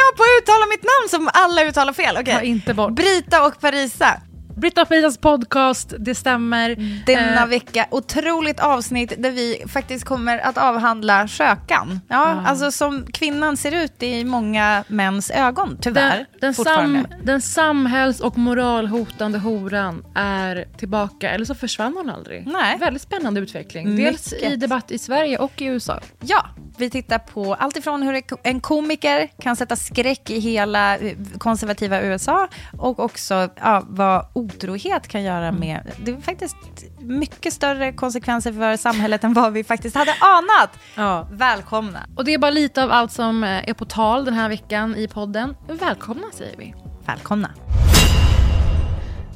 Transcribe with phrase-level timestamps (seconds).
[0.00, 2.16] Jag på att uttala mitt namn som alla uttalar fel?
[2.20, 2.34] Okej.
[2.34, 2.92] Ta inte bort.
[2.92, 4.20] Brita och Parisa.
[4.56, 6.76] Britta Parisas podcast, det stämmer.
[7.06, 12.00] Denna Eh, vecka, otroligt avsnitt där vi faktiskt kommer att avhandla skökan.
[12.08, 16.16] Ja, alltså som kvinnan ser ut i många mäns ögon, tyvärr.
[16.16, 22.46] den, den, sam, den samhälls och moralhotande horan är tillbaka, eller så försvann hon aldrig.
[22.46, 22.78] Nej.
[22.78, 23.96] Väldigt spännande utveckling.
[23.96, 24.52] Dels Mycket.
[24.52, 26.00] i debatt i Sverige och i USA.
[26.20, 26.46] Ja,
[26.78, 32.02] vi tittar på allt ifrån hur en komiker kan sätta skräck i hela eh, konservativa
[32.02, 35.60] USA och också ja, vad otrohet kan göra Mm.
[35.60, 35.92] med...
[36.04, 36.56] Det är faktiskt
[36.98, 40.70] mycket större konsekvenser för samhället än vad vi faktiskt hade anat.
[40.96, 41.28] Ja.
[41.32, 42.06] Välkomna.
[42.16, 44.96] Och det är bara lite av allt som eh, är på tal den här veckan
[44.96, 45.56] i podden.
[45.68, 46.74] Välkomna säger vi.
[47.06, 47.50] Välkomna.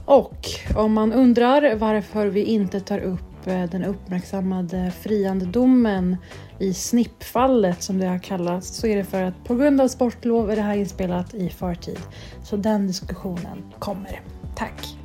[0.04, 0.46] Och
[0.76, 6.16] om man undrar varför vi inte tar upp eh, den uppmärksammade friande domen
[6.58, 10.50] i snippfallet som det har kallats så är det för att på grund av sportlov
[10.50, 11.98] är det här inspelat i förtid.
[12.42, 14.20] Så den diskussionen kommer.
[14.56, 14.96] Tack!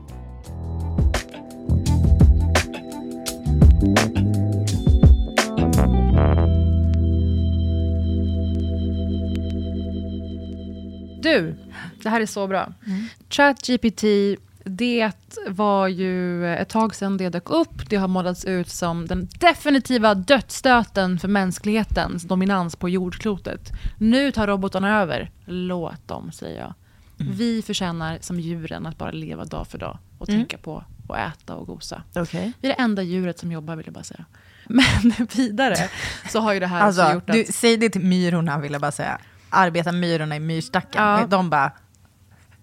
[11.22, 11.56] Du,
[12.04, 12.74] det här är så bra.
[13.30, 14.04] ChatGPT,
[14.64, 15.12] det
[15.48, 17.90] var ju ett tag sedan det dök upp.
[17.90, 23.72] Det har målats ut som den definitiva dödsstöten för mänsklighetens dominans på jordklotet.
[23.98, 25.32] Nu tar robotarna över.
[25.46, 26.74] Låt dem, säger jag.
[27.30, 31.56] Vi förtjänar som djuren att bara leva dag för dag och tänka på och äta
[31.56, 32.04] och gosa.
[32.16, 32.54] Okej.
[32.62, 34.26] Vi är det enda djuret som jobbar, vill jag bara säga.
[34.68, 35.90] Men vidare
[36.30, 37.36] så har ju det här Alltså, gjort att...
[37.36, 39.18] du, säg det till myrorna vill jag bara säga.
[39.50, 41.04] Arbetar myrorna i myrstacken.
[41.04, 41.26] Ja.
[41.28, 41.72] De bara...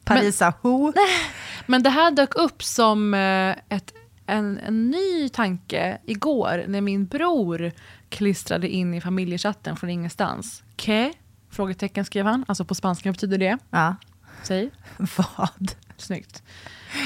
[0.04, 0.92] Parisa, who?
[1.66, 3.92] Men det här dök upp som eh, ett,
[4.26, 7.72] en, en ny tanke igår när min bror
[8.08, 10.62] klistrade in i familjechatten från ingenstans.
[10.76, 11.12] Que?
[11.50, 12.44] Frågetecken skrev han.
[12.48, 13.58] Alltså på spanska betyder det.
[13.70, 13.96] Ja.
[14.42, 14.70] Säg.
[14.96, 15.72] Vad?
[15.96, 16.42] Snyggt.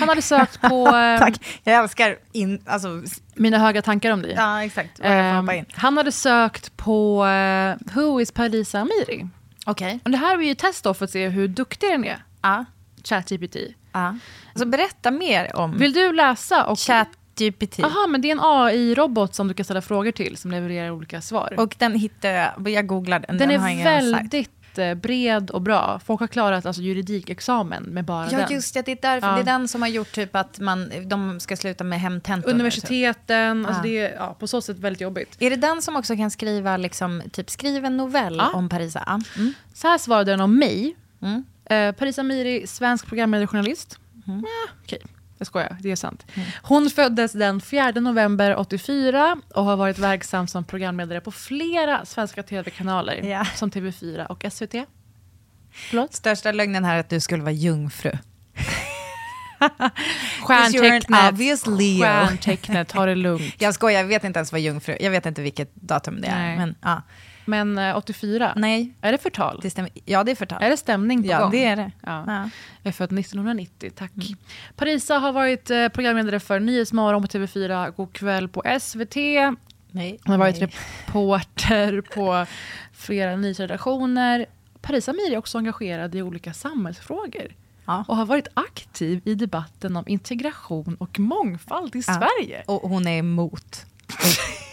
[0.01, 0.87] Han hade sökt på
[1.19, 1.61] Tack.
[1.65, 3.03] Jag älskar in, alltså,
[3.35, 4.35] mina höga tankar om dig.
[4.37, 5.01] ja exakt.
[5.03, 5.65] Ehm, in.
[5.73, 9.29] han hade sökt på eh, Who is Parisa Amiri?
[9.67, 10.01] Okej.
[10.05, 12.25] Och det här är ju ett test då för att se hur duktig den är.
[12.43, 12.65] Ja.
[13.05, 13.57] ChatGPT.
[13.93, 14.17] Ja.
[14.49, 16.65] Alltså berätta mer om Vill du läsa?
[16.65, 17.81] Och, ChatGPT.
[17.81, 21.21] Aha, men det är en AI-robot som du kan ställa frågor till som levererar olika
[21.21, 21.55] svar.
[21.59, 23.39] Och den hittar jag, jag googlade den.
[23.39, 26.01] den har är väldigt eh, bred och bra.
[26.05, 28.53] Folk har klarat alltså, juridikexamen med bara Ja den.
[28.53, 29.27] just det, det är därför.
[29.29, 29.35] Ja.
[29.35, 32.51] Det är den som har gjort typ att man, de ska sluta med hemtentor.
[32.51, 33.83] Universiteten, alltså Ja.
[33.83, 35.37] det är ja, på så sätt väldigt jobbigt.
[35.39, 38.51] Är det den som också kan skriva, liksom, typ skriv en novell Ja.
[38.55, 39.03] om Parisa?
[39.07, 39.21] Ja.
[39.37, 39.55] Mm.
[39.75, 40.97] Så här svarade den om mig.
[41.23, 41.45] Mm.
[41.65, 43.99] Eh, Parisa Amiri, svensk programledarjournalist.
[44.27, 44.41] Mm.
[44.41, 44.99] Ja, okej,
[45.43, 46.27] jag skojar, det är sant.
[46.63, 52.43] Hon föddes den 4 november 84 och har varit verksam som programledare på flera svenska
[52.43, 53.23] tv-kanaler.
[53.23, 53.45] Ja.
[53.45, 54.75] Som TV4 och SVT.
[55.73, 56.15] Förlåt?
[56.15, 58.11] Största lögnen här är att du skulle vara jungfru.
[62.01, 63.55] Stjärntecknet, ta det lugnt.
[63.59, 66.39] Jag skojar, jag vet inte ens vad jungfru Jag vet inte vilket datum det är.
[66.39, 66.57] Nej.
[66.57, 67.03] Men, ja.
[67.45, 69.61] Men eh, 84, Nej, är det förtal?
[69.63, 69.89] det.
[70.05, 70.63] Ja, det är förtal.
[70.63, 71.51] Är det stämning på ja, gång?
[71.51, 71.91] det är det.
[72.01, 72.25] Ja.
[72.27, 72.51] Ja.
[72.83, 74.13] Jag är född 1990, tack.
[74.77, 79.17] Parisa har varit eh, programledare för Nyhetsmorgon på TV4, God kväll på SVT.
[79.91, 80.19] Nej.
[80.25, 80.71] Hon har varit nej.
[81.07, 82.47] reporter på
[82.93, 84.47] flera nyhetsredaktioner.
[84.81, 87.55] Parisa Amiri är också engagerad i olika samhällsfrågor.
[87.85, 88.05] Ja.
[88.09, 92.03] Och har varit aktiv i debatten om integration och mångfald i.
[92.03, 92.63] Sverige.
[92.67, 93.87] Och hon är emot.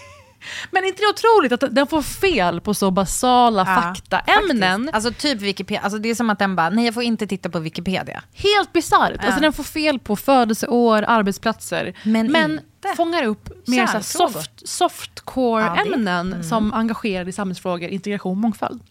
[0.72, 4.86] Men inte det otroligt att den får fel på så basala Ja, faktaämnen?
[4.86, 4.96] Faktiskt.
[4.96, 7.50] Alltså typ Wikipedia, alltså det är som att den bara, nej jag får inte titta
[7.50, 8.24] på Wikipedia.
[8.34, 9.12] Helt bisarrt.
[9.20, 9.26] Ja.
[9.26, 11.94] Alltså den får fel på födelseår, arbetsplatser.
[12.04, 12.60] Men, Men
[12.98, 18.82] fångar upp mer så soft, softcore-ämnen Ja, det- som engagerar i samhällsfrågor, integration mångfald.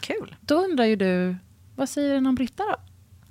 [0.00, 0.36] Kul.
[0.40, 1.36] Då undrar ju du,
[1.76, 2.76] vad säger den om Britta då?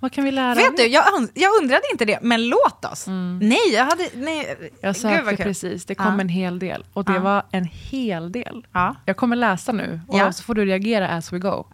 [0.03, 1.03] Vad kan vi lära Vet du, jag,
[1.33, 3.05] jag undrade inte det, men låt oss.
[3.41, 4.09] Nej, jag hade...
[4.13, 6.21] Nej, Jag sökte precis, det kom Ja.
[6.21, 6.85] en hel del.
[6.93, 7.19] Och det Ja.
[7.19, 8.67] var en hel del.
[8.71, 8.95] Ja.
[9.05, 11.65] Jag kommer läsa nu och så får du reagera as we go.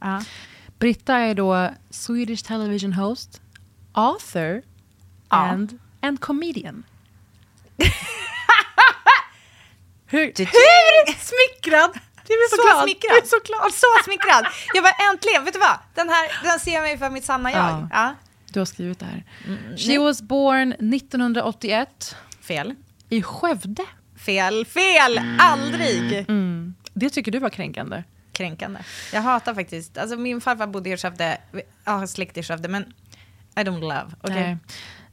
[0.79, 3.41] Britta är då Swedish television host,
[3.91, 4.61] author
[5.27, 6.83] and, and comedian.
[10.05, 11.91] Hur, hur smickrad?
[12.29, 12.83] Du är så, så glad.
[12.83, 13.17] smickrad.
[13.17, 13.73] Är så glad.
[13.73, 14.45] Så smickrad.
[14.73, 15.77] Jag var äntligen, vet du vad?
[15.95, 17.59] Den här den ser mig för mitt sanna jag.
[17.59, 17.87] Ja.
[17.91, 18.15] Ja.
[18.53, 19.23] Du har skrivit det här.
[19.77, 22.75] She was born 1981 Fel.
[23.09, 23.85] i Skövde.
[24.25, 25.21] Fel, fel!
[25.39, 26.25] Aldrig!
[26.93, 28.03] Det tycker du var kränkande.
[28.31, 28.79] Kränkande.
[29.13, 31.37] Jag hatar faktiskt, alltså min farfar bodde i Skövde,
[31.85, 32.93] jag har släkt i Skövde, men
[33.55, 34.07] I don't love.
[34.23, 34.35] Okay?
[34.35, 34.57] Nej.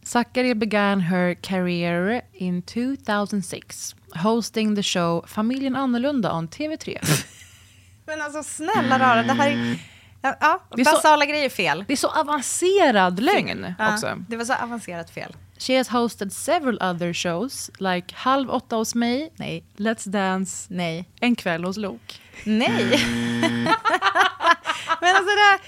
[0.06, 6.98] Zachary began her career in 2006 hosting the show Familjen Annorlunda on TV3.
[8.06, 9.78] Men alltså snälla rara, det här är...
[10.22, 11.84] Ja, ja Det är så- basala grejer fel.
[11.86, 14.16] Det är så avancerad lögn Ja, också.
[14.28, 15.36] det var så avancerat fel.
[15.58, 19.64] She has hosted several other shows like Halv åtta hos mig, Nej.
[19.76, 21.08] Let's Dance, Nej.
[21.20, 22.20] En kväll hos Lok.
[22.44, 23.00] Nej.
[25.00, 25.58] men alltså det.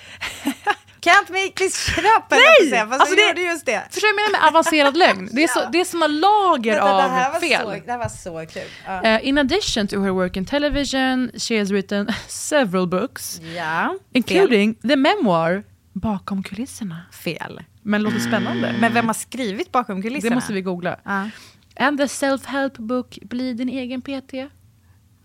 [1.09, 3.83] Can't make this shit up, att säga, fast Alltså du det- gjorde just det.
[3.91, 5.29] Förstår du vad jag menar med avancerad lögn?
[5.33, 7.63] Det är, så, det är såna lager Vänta, det, här av var fel.
[7.63, 8.69] Så, det här var så kul.
[8.87, 9.17] Ja.
[9.17, 13.95] Uh, in addition to her work in television, she has written several books, ja.
[14.13, 17.03] including the memoir Bakom kulisserna.
[17.13, 17.63] Fel.
[17.83, 18.75] Men låter spännande.
[18.81, 20.31] Men vem har skrivit bakom kulisserna?
[20.31, 21.01] det måste vi googla.
[21.05, 21.31] Ja.
[21.77, 24.35] And the self-help book Bli din egen PT.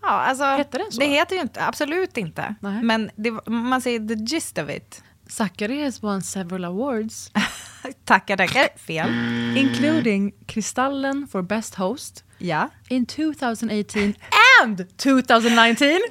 [0.02, 1.00] Ja, alltså, Heter den så?
[1.00, 2.54] Det heter ju inte, absolut inte.
[2.60, 2.82] Nej.
[2.82, 5.03] Men det, man säger the gist of it.
[5.30, 7.30] Zachary has won several awards,
[8.04, 8.68] tackar, tackar.
[8.76, 9.08] Fel.
[9.56, 12.68] including Kristallen for Best Host Ja.
[12.88, 14.14] in 2018
[14.62, 15.88] and 2019.
[15.88, 16.08] Ding, ding,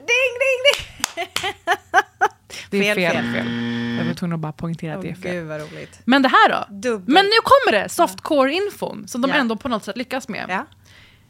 [0.66, 1.26] ding!
[2.70, 3.24] Det är Fel, fel.
[3.24, 3.34] fel.
[3.34, 3.98] fel.
[3.98, 5.32] Jag var tvungen att bara poängtera att det är fel.
[5.36, 6.00] Gud vad roligt.
[6.06, 6.76] Men det här då?
[6.76, 7.14] Dubbel.
[7.14, 7.90] Men nu kommer det!
[7.90, 9.36] Softcore-infon som de Ja.
[9.38, 10.46] ändå på något sätt lyckas med.
[10.50, 10.66] Ja.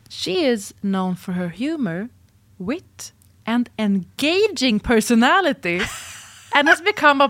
[0.10, 2.10] She is known for her humor,
[2.58, 3.14] wit
[3.46, 5.82] and engaging personality
[6.56, 7.30] and has become a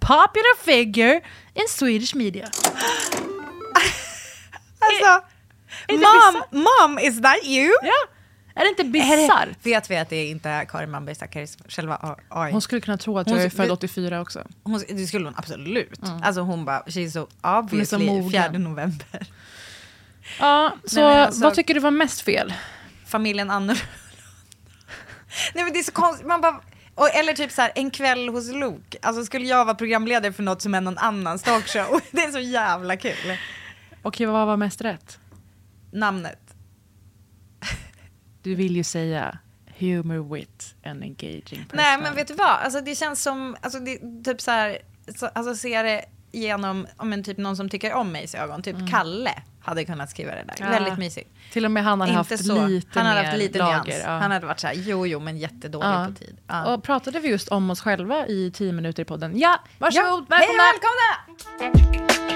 [0.00, 1.20] popular figure
[1.54, 2.48] in Swedish media.
[4.78, 5.26] Alltså,
[5.88, 5.98] är det
[6.52, 7.72] mom, mom, is that you?
[7.82, 7.92] Ja,
[8.54, 9.48] är det inte bisarrt?
[9.62, 12.52] Vet vi att det är inte är Karin Malmberg Zackaris själva AI?
[12.52, 14.44] Hon skulle kunna tro att Hon- jag är född du- 84 också.
[14.62, 16.00] Hon, det skulle hon absolut.
[16.22, 18.30] Alltså hon bara, she's so obviously mogen.
[18.30, 19.06] 4 november.
[20.40, 22.54] Ja, så men alltså- vad tycker du var mest fel?
[23.06, 23.82] Familjen annorlunda.
[25.54, 26.60] Nej men det är så konstigt, man bara...
[26.96, 28.98] Och, eller typ så här, en kväll hos Luke.
[29.02, 32.00] Alltså skulle jag vara programledare för något som är någon annans talkshow.
[32.10, 33.36] Det är så jävla kul.
[34.02, 35.18] Okej, vad var mest rätt?
[35.92, 36.54] Namnet.
[38.42, 39.38] Du vill ju säga
[39.78, 41.76] humor, wit and engaging personality.
[41.76, 44.78] Nej men vet du vad, alltså det känns som, alltså det, typ så här,
[45.16, 48.62] så, alltså se det genom, om en typ någon som tycker om mig i ögon,
[48.62, 50.54] typ Kalle hade kunnat skriva det där.
[50.58, 50.68] Ja.
[50.68, 51.30] Väldigt mysigt.
[51.52, 52.66] Till och med han hade haft så.
[52.66, 53.84] lite Han hade haft lite lager.
[53.84, 54.02] nyans.
[54.04, 54.10] ja.
[54.10, 56.06] Han hade varit så här, jo jo men jättedålig Ja.
[56.08, 56.36] på tid.
[56.46, 56.74] Ja.
[56.74, 59.38] Och pratade vi just om oss själva i 10 minuter i podden?
[59.38, 60.36] Ja, varsågod, ja.
[60.36, 60.62] välkomna!
[60.62, 62.26] Hej välkomna!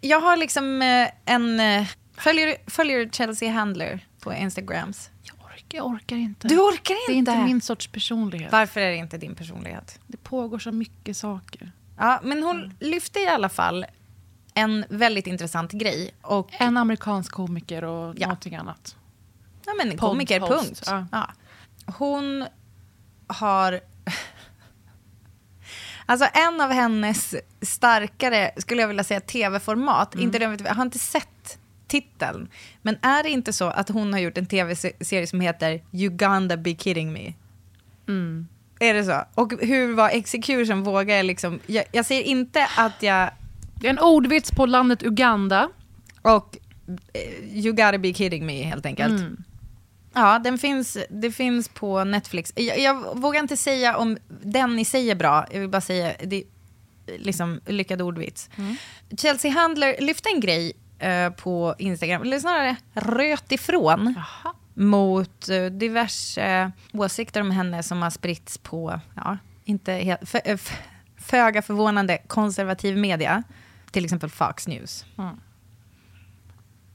[0.00, 1.86] Jag har liksom eh, en, eh,
[2.18, 5.10] följer, följer Chelsea Handler på Instagrams.
[5.66, 6.48] Orkar, jag orkar inte.
[6.48, 7.30] Du orkar Det är inte?
[7.32, 8.52] inte min sorts personlighet.
[8.52, 9.98] Varför är det inte din personlighet?
[10.06, 11.72] Det pågår så mycket saker.
[11.98, 12.76] Ja, men hon Mm.
[12.80, 13.86] lyfte i alla fall
[14.54, 16.10] en väldigt intressant grej.
[16.22, 18.26] Och, En amerikansk komiker och Ja.
[18.26, 18.96] någonting annat.
[19.66, 20.82] ja, men en komiker, punkt.
[20.86, 21.06] ja.
[21.12, 21.28] Ja.
[21.86, 22.46] Hon
[23.26, 23.80] har...
[26.08, 30.14] Alltså en av hennes starkare, skulle jag vilja säga, tv-format.
[30.14, 30.24] Mm.
[30.26, 31.58] Inte jag har inte sett
[31.88, 32.48] titeln.
[32.82, 36.56] Men är det inte så att hon har gjort en tv-serie som heter You gonna
[36.56, 37.32] be kidding me?
[38.08, 38.48] Mm.
[38.78, 39.24] Är det så?
[39.34, 40.82] Och hur var execution?
[40.82, 41.60] Vågar jag liksom...
[41.66, 43.30] Jag, jag säger inte att jag...
[43.80, 45.68] Det är en ordvits på landet Uganda.
[46.22, 46.58] Och
[47.12, 49.20] eh, you gotta be kidding me helt enkelt.
[49.20, 49.44] Mm.
[50.14, 52.52] Ja, den finns, det finns på Netflix.
[52.56, 55.46] Jag, jag vågar inte säga om den i sig är bra.
[55.52, 56.44] Jag vill bara säga, det är
[57.18, 58.50] liksom lyckad ordvits.
[59.18, 64.54] Chelsea Handler lyfte en grej eh, på Instagram, eller snarare röt ifrån Jaha.
[64.74, 70.58] mot eh, diverse åsikter om henne som har spritts på, ja, inte helt, för, eh,
[71.16, 73.42] föga förvånande, konservativ media.
[73.90, 75.04] Till exempel Fox News.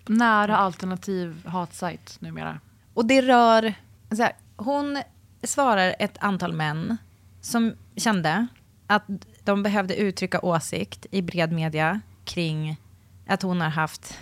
[0.08, 2.60] Nära alternativ hatsajt numera.
[2.94, 3.74] Och det rör...
[4.10, 5.02] Så här, hon
[5.44, 6.98] svarar ett antal män
[7.42, 8.48] som kände
[8.88, 9.04] att
[9.44, 12.78] de behövde uttrycka åsikt i bred media kring
[13.28, 14.18] att hon har haft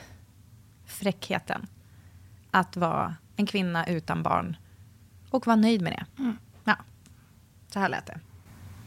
[0.85, 1.67] fräckheten
[2.51, 4.57] att vara en kvinna utan barn
[5.29, 6.21] och var nöjd med det.
[6.21, 6.37] Mm.
[6.63, 6.77] Ja,
[7.73, 8.19] så här lät det.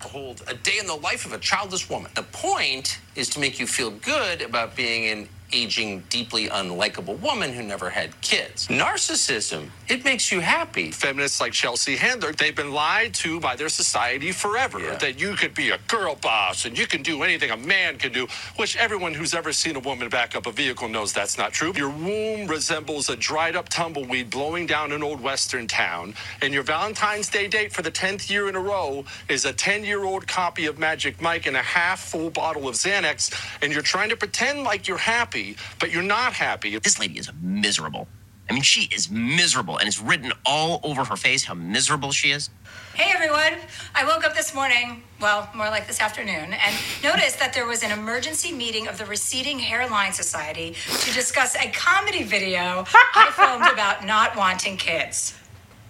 [0.02, 2.11] hold a day in the life of a childless woman.
[2.14, 7.52] The point is to make you feel good about being an aging, deeply unlikable woman
[7.52, 8.69] who never had kids.
[8.69, 10.91] Narcissism, it makes you happy.
[10.91, 14.81] Feminists like Chelsea Handler, they've been lied to by their society forever.
[14.81, 14.97] Yeah.
[14.97, 18.11] That you could be a girl boss and you can do anything a man can
[18.11, 21.53] do, which everyone who's ever seen a woman back up a vehicle knows that's not
[21.53, 21.75] true.
[21.77, 26.63] Your womb resembles a dried up tumbleweed blowing down an old western town, and your
[26.63, 30.27] Valentine's Day date for the 10th year in a row is a 10 year old
[30.27, 33.31] copy of Magic Mike and a half full bottle of Xanax,
[33.61, 36.79] and you're trying to pretend like you're happy, but you're not happy.
[36.79, 38.09] This lady is miserable.
[38.49, 42.31] I mean, she is miserable, and it's written all over her face how miserable she
[42.31, 42.51] is.
[42.95, 43.55] Hey everyone!
[43.95, 47.83] I woke up this morning, well, more like this afternoon, and noticed that there was
[47.83, 52.85] an emergency meeting of the Receding Hairline Society to discuss a comedy video
[53.15, 55.39] I filmed about not wanting kids.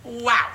[0.04, 0.48] Wow.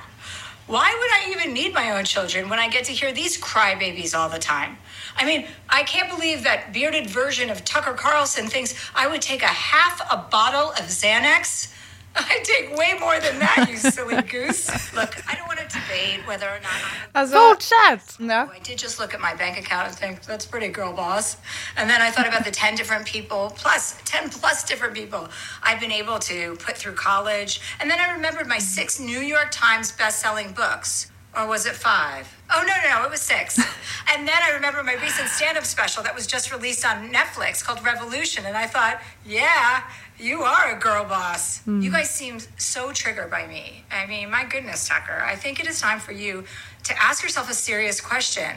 [0.68, 4.14] Why would I even need my own children when I get to hear these crybabies
[4.14, 4.78] all the time?
[5.16, 9.44] I mean, I can't believe that bearded version of Tucker Carlson thinks I would take
[9.44, 11.74] a half a bottle of Xanax.
[12.30, 14.70] I take way more than that, you silly goose.
[14.94, 16.74] Look, I don't want to debate whether or not
[17.14, 18.20] I'm Alltså, Fortsätt!
[18.20, 18.48] Ja.
[18.52, 21.38] I did just look at my bank account and think that's pretty girl boss.
[21.78, 25.30] And then I thought about the 10 different people, plus 10 plus different people
[25.62, 27.62] I've been able to put through college.
[27.80, 31.12] And then I remembered my six New York Times best-selling books.
[31.36, 32.36] Or was it five?
[32.50, 33.60] Oh, no, no, no, it was six.
[34.12, 37.86] and then I remember my recent stand-up special that was just released on Netflix called
[37.86, 38.46] Revolution.
[38.48, 39.84] And I thought, yeah,
[40.20, 41.62] you are a girl boss.
[41.68, 43.84] You guys seem so triggered by me.
[43.92, 45.22] I mean, my goodness, Tucker.
[45.24, 46.44] I think it is time for you
[46.84, 48.52] to ask yourself a serious question.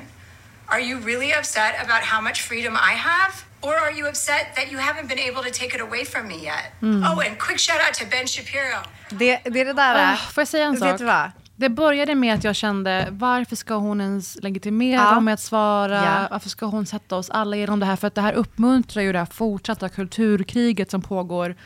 [0.68, 3.44] Are you really upset about how much freedom I have?
[3.62, 6.38] Or are you upset that you haven't been able to take it away from me
[6.42, 6.72] yet?
[6.82, 8.82] Oh, and quick shout out to Ben Shapiro.
[9.10, 10.12] Det, det är det där...
[10.12, 10.98] Ah, får jag säga en vet sak?
[10.98, 11.30] du vad?
[11.60, 15.14] Det började med att jag kände, varför ska hon ens legitimera Ja.
[15.14, 15.94] dem med att svara?
[16.04, 16.28] Ja.
[16.30, 17.96] Varför ska hon sätta oss alla genom det här?
[17.96, 21.56] För att det här uppmuntrar ju det här fortsatta kulturkriget som pågår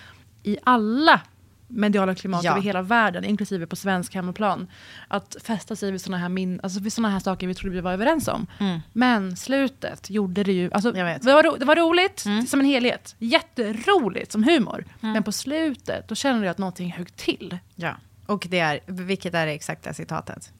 [0.43, 1.21] i alla
[1.69, 2.51] mediala klimat Ja.
[2.53, 4.67] över hela världen, inklusive på svensk hemmaplan.
[5.09, 7.81] Att fästa sig vid sådana här, min, alltså vid såna här saker vi trodde vi
[7.81, 8.47] var överens om.
[8.93, 10.71] Men slutet gjorde det ju...
[10.73, 11.07] Alltså, Mm.
[11.07, 11.21] Mm.
[11.23, 13.15] Det, var ro, det var roligt som en helhet.
[13.19, 14.85] Jätteroligt som humor.
[15.01, 17.59] Men på slutet, då kände jag att någonting högg till.
[17.75, 17.95] Ja.
[18.27, 20.53] Och det är, vilket är det exakta citatet?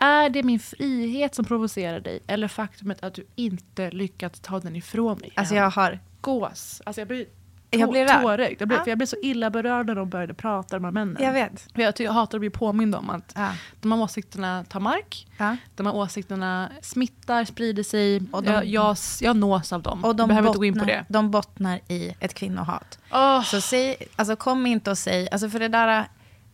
[0.00, 4.76] Är det min frihet som provocerar dig eller faktumet att du inte lyckats ta den
[4.76, 5.32] ifrån mig?
[5.36, 5.98] Alltså jag har...
[6.20, 6.82] gås.
[6.86, 7.26] Alltså jag blir,
[7.70, 8.56] Jag blir tårögd.
[8.60, 8.84] Jag, blir, Ja.
[8.86, 11.16] jag blev så illa berörd när de började prata, de här männen.
[11.20, 11.72] Jag vet.
[11.74, 13.52] För jag, jag hatar att bli påmind om att Ja.
[13.80, 15.26] de här åsikterna tar mark.
[15.38, 15.56] Ja.
[15.74, 18.22] De här åsikterna smittar, sprider sig.
[18.32, 20.04] Och de- jag, jag, jag nås av dem.
[20.04, 21.04] Och de jag behöver bottnar, inte gå in på det.
[21.08, 22.98] de bottnar i ett kvinnohat.
[23.12, 23.42] Åh.
[23.42, 26.04] Så säg, alltså kom inte och säg, alltså för det där,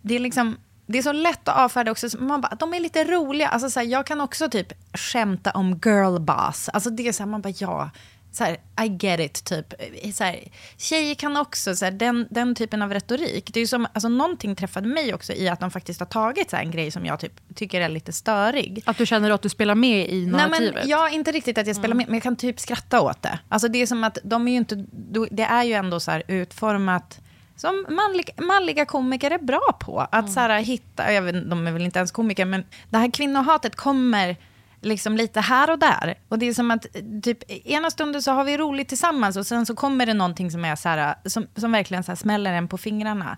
[0.02, 3.04] det är liksom, det är så lätt att avfärda också, man bara, de är lite
[3.04, 7.12] roliga, alltså så här, jag kan också typ skämta om girl boss, alltså det är
[7.12, 7.90] så här, man bara ja,
[8.32, 9.74] så här, I get it, typ.
[10.14, 13.50] Så här, tjejer kan också, så den, den typen av retorik.
[13.54, 16.56] Det är som, alltså, någonting träffade mig också i att de faktiskt har tagit så
[16.56, 18.82] här, en grej som jag typ, tycker är lite störig.
[18.86, 20.74] Att du känner att du spelar med i Nej, narrativet.
[20.74, 23.38] men jag inte riktigt att jag spelar med, men jag kan typ skratta åt det.
[23.48, 24.84] Alltså det är som att de är ju inte,
[25.30, 27.20] det är ju ändå så utformat
[27.60, 30.00] som manlig, manliga komiker är bra på.
[30.00, 33.10] Att så här hitta, jag vet, de är väl inte ens komiker, men det här
[33.10, 34.36] kvinnohatet kommer
[34.80, 36.14] liksom lite här och där.
[36.28, 36.86] Och det är som att
[37.22, 40.64] typ, ena stunden så har vi roligt tillsammans och sen så kommer det någonting som
[40.64, 43.36] är så här, som, som verkligen så här smäller en på fingrarna.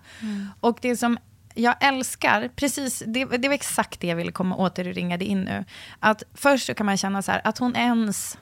[0.59, 1.17] Och det som
[1.53, 5.25] jag älskar, precis, det, det var exakt det jag ville komma åt när du ringade
[5.25, 5.65] in nu.
[5.99, 8.37] Att först så kan man känna så här, att hon ens,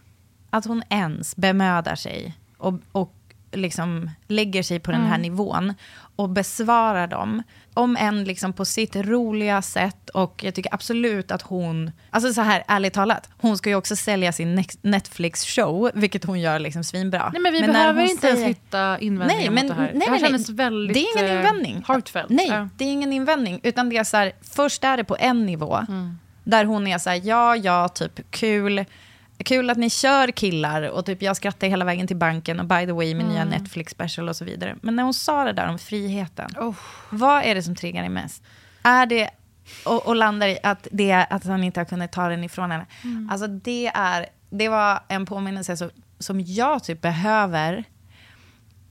[0.49, 3.13] att hon ens bemödar sig och, och
[3.51, 5.73] liksom lägger sig på den här nivån
[6.15, 7.43] och besvarar dem.
[7.73, 10.09] Om än liksom på sitt roliga sätt.
[10.09, 13.95] Och jag tycker absolut att hon, alltså så här ärligt talat, hon ska ju också
[13.95, 17.29] sälja sin Netflix-show, vilket hon gör liksom svinbra.
[17.33, 19.91] Nej, men vi när behöver inte ens säger- hitta invändningar Nej, mot men, det här.
[19.93, 21.83] nej, det här kändes väldigt Det är ingen eh, invändning.
[21.87, 22.29] heartfelt.
[22.29, 22.69] Nej, Ja.
[22.77, 23.59] det är ingen invändning.
[23.63, 25.75] Utan det är så här, först är det på en nivå.
[25.87, 26.17] Mm.
[26.43, 28.85] Där hon är så här, ja, ja, typ kul.
[29.45, 32.85] Kul att ni kör killar och typ jag skrattar hela vägen till banken och by
[32.85, 33.61] the way min nya Mm.
[33.61, 34.75] Netflix special och så vidare.
[34.81, 36.75] Men när hon sa det där om friheten, Oh.
[37.09, 38.43] vad är det som triggar dig mest?
[38.83, 39.29] Är det,
[39.85, 42.85] och, och landar i att, det att han inte har kunnat ta den ifrån henne.
[43.03, 43.29] Mm.
[43.31, 47.83] Alltså det, är, det var en påminnelse som, som jag typ behöver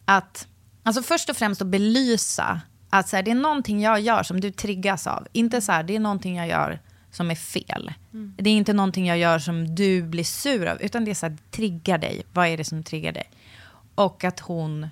[0.04, 0.49] att,
[0.83, 4.40] alltså först och främst att belysa att så här, det är någonting jag gör som
[4.40, 5.26] du triggas av.
[5.33, 6.80] Inte så här, det är någonting jag gör
[7.11, 7.93] som är fel.
[8.37, 11.26] Det är inte någonting jag gör som du blir sur av, utan det är så
[11.26, 12.23] här, triggar dig.
[12.33, 13.31] Vad är det som triggar dig?
[13.95, 14.88] Och att hon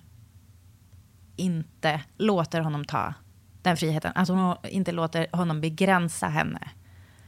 [1.36, 3.14] inte låter honom ta
[3.62, 4.12] den friheten.
[4.14, 6.68] Att hon inte låter honom begränsa henne.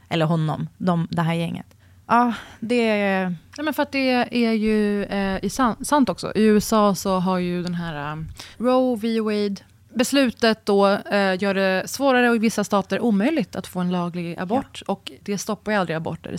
[0.09, 1.75] Eller honom, de, det här gänget.
[2.07, 3.35] Ja, det är...
[3.57, 4.09] Ja, men för att det
[4.45, 5.49] är ju eh,
[5.81, 6.31] sant också.
[6.35, 9.19] I USA så har ju den här um, Roe v.
[9.19, 9.55] Wade
[9.93, 14.39] beslutet då eh, gör det svårare och i vissa stater omöjligt att få en laglig
[14.39, 14.81] abort.
[14.87, 16.31] Och det stoppar ju aldrig aborter.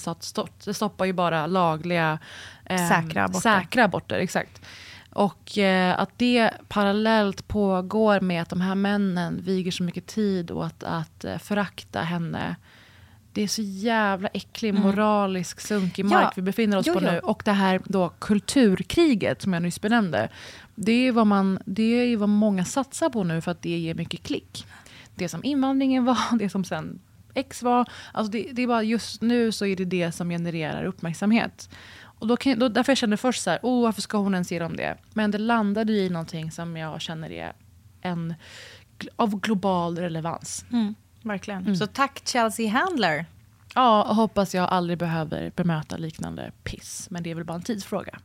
[0.64, 2.18] Det stoppar ju bara lagliga
[2.64, 3.40] eh, Säkra aborter.
[3.40, 4.61] Säkra aborter exakt.
[5.11, 10.50] Och eh, att det parallellt pågår med att de här männen viger så mycket tid
[10.50, 12.56] åt att eh, förakta henne.
[13.32, 16.22] Det är så jävla äcklig, moralisk, sunkig mark Mm.
[16.24, 16.32] Ja.
[16.36, 17.10] vi befinner oss Jo, på jo.
[17.10, 17.18] nu.
[17.18, 20.28] Och det här då kulturkriget som jag nyss benämnde.
[20.74, 23.94] Det är, vad man, det är vad många satsar på nu för att det ger
[23.94, 24.66] mycket klick.
[25.14, 27.00] Det som invandringen var, det som sen
[27.34, 27.88] X var.
[28.12, 31.70] Alltså det, det är bara just nu så är det det som genererar uppmärksamhet.
[32.02, 34.52] Och då kan, då, därför jag kände först så här, oh, varför ska hon ens
[34.52, 34.96] ge dem det?
[35.14, 37.52] Men det landade i någonting som jag känner är
[38.00, 38.34] en,
[39.16, 40.64] av global relevans.
[41.23, 41.76] Verkligen.
[41.76, 43.26] Så tack Chelsea Handler.
[43.75, 47.07] Ja, och hoppas jag aldrig behöver bemöta liknande piss.
[47.11, 48.19] Men det är väl bara en tidsfråga.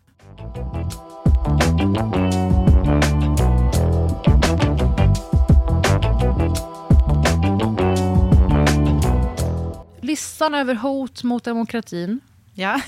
[10.02, 12.20] Listan över hot mot demokratin.
[12.54, 12.82] Ja.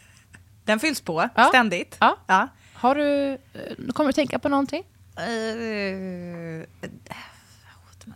[0.64, 1.44] Den fylls på Ja.
[1.44, 1.96] ständigt.
[2.00, 2.16] Ja.
[2.26, 2.48] Ja.
[2.74, 4.82] Har du, eh, kommer du tänka på någonting?
[5.16, 6.66] Eh,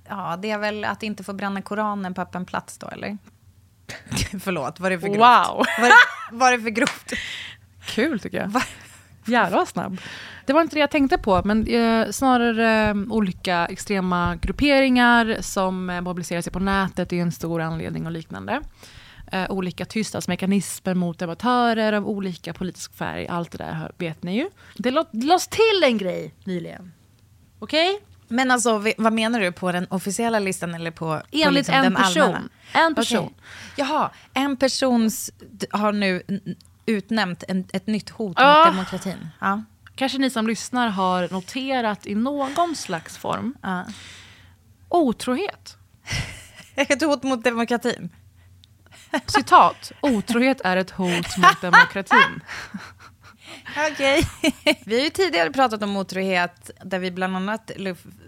[0.09, 3.19] ja, det är väl att inte få bränna Koranen på öppen plats då, eller?
[4.41, 5.19] Förlåt, vad är det för grovt?
[5.19, 5.65] Wow.
[5.81, 5.93] Vad är,
[6.33, 7.13] vad är det för grovt?
[7.87, 8.49] Kul tycker jag.
[8.49, 8.63] Va?
[9.27, 10.01] Jävlar vad snabb.
[10.47, 15.91] Det var inte det jag tänkte på, men eh, snarare eh, olika extrema grupperingar som
[15.91, 18.61] eh, mobiliserar sig på nätet är en stor anledning och liknande.
[19.33, 23.29] Eh, olika tystnadsmekanismer mot debattörer av olika politisk färg.
[23.29, 24.51] Allt det där vet ni ju.
[24.77, 26.93] Det det lades till en grej nyligen.
[27.59, 28.00] Okej?
[28.28, 29.52] Men alltså, vad menar du?
[29.52, 32.23] På den officiella listan eller på, på Enligt liksom en den person.
[32.23, 32.49] allmänna?
[32.73, 33.25] En person.
[33.26, 33.37] Okej.
[33.76, 35.10] Jaha, en person
[35.71, 36.23] har nu
[36.87, 38.65] utnämnt en, ett nytt hot Ah.
[38.65, 39.28] mot demokratin.
[39.41, 39.63] Ja.
[39.97, 43.54] Kanske ni som lyssnar har noterat i någon slags form.
[43.63, 43.84] Ja.
[44.89, 45.76] Otrohet.
[46.75, 48.10] Ett hot mot demokratin.
[49.26, 49.93] Citat.
[50.00, 52.41] Otrohet är ett hot mot demokratin.
[53.93, 54.28] Okej.
[54.84, 57.71] vi har ju tidigare pratat om otrohet, där vi bland annat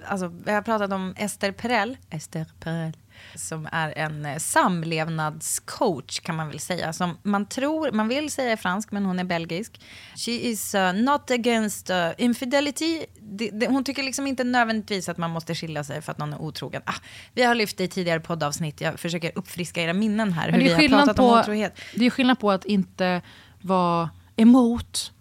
[0.06, 2.96] alltså, vi har pratat om Esther Perel, Esther Perel,
[3.34, 6.92] som är en eh, samlevnadscoach kan man väl säga.
[6.92, 9.80] Som man tror, man vill säga är fransk, men hon är belgisk.
[10.16, 13.06] She is uh, not against uh, infidelity.
[13.20, 16.32] Det, det, hon tycker liksom inte nödvändigtvis att man måste skilja sig för att någon
[16.32, 16.82] är otrogen.
[16.84, 16.94] Ah,
[17.34, 20.60] vi har lyft det i tidigare poddavsnitt, jag försöker uppfriska era minnen här, hur Men
[20.60, 21.78] det vi är, har pratat om på, otrohet.
[21.94, 23.22] det är skillnad på att inte
[23.60, 25.12] vara emot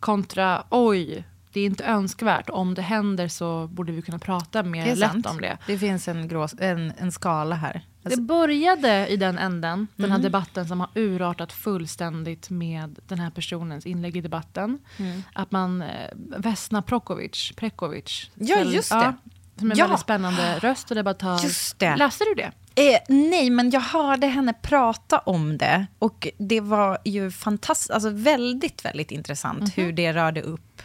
[0.00, 2.50] kontra oj, det är inte önskvärt.
[2.50, 5.58] Om det händer så borde vi kunna prata mer lätt om det.
[5.66, 7.82] Det finns en, grå, en, en skala här.
[8.02, 10.10] Det började i den änden, den Mm.
[10.16, 14.78] här debatten som har urartat fullständigt med den här personens inlägg i debatten.
[14.96, 15.22] Mm.
[15.32, 18.30] Att man, eh, Vesna Prokovic, Prekovic.
[18.34, 19.14] Ja, just det.
[19.58, 19.84] Som är en Ja.
[19.84, 21.38] väldigt spännande röst och debattör.
[21.42, 21.96] Just det.
[21.96, 22.52] Läste du det?
[22.92, 25.86] Eh, nej, men jag hörde henne prata om det.
[25.98, 30.82] Och det var ju fantastiskt, alltså väldigt, väldigt intressant hur det rörde upp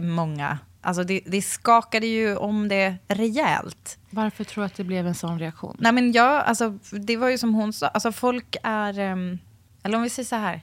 [0.00, 0.58] många.
[0.80, 3.98] Alltså det, det skakade ju om det rejält.
[4.10, 5.76] Varför tror du att det blev en sån reaktion?
[5.78, 8.98] Nej, men jag, alltså, det var ju som hon sa, alltså folk är...
[8.98, 9.38] ehm,
[9.82, 10.60] eller om vi säger så här.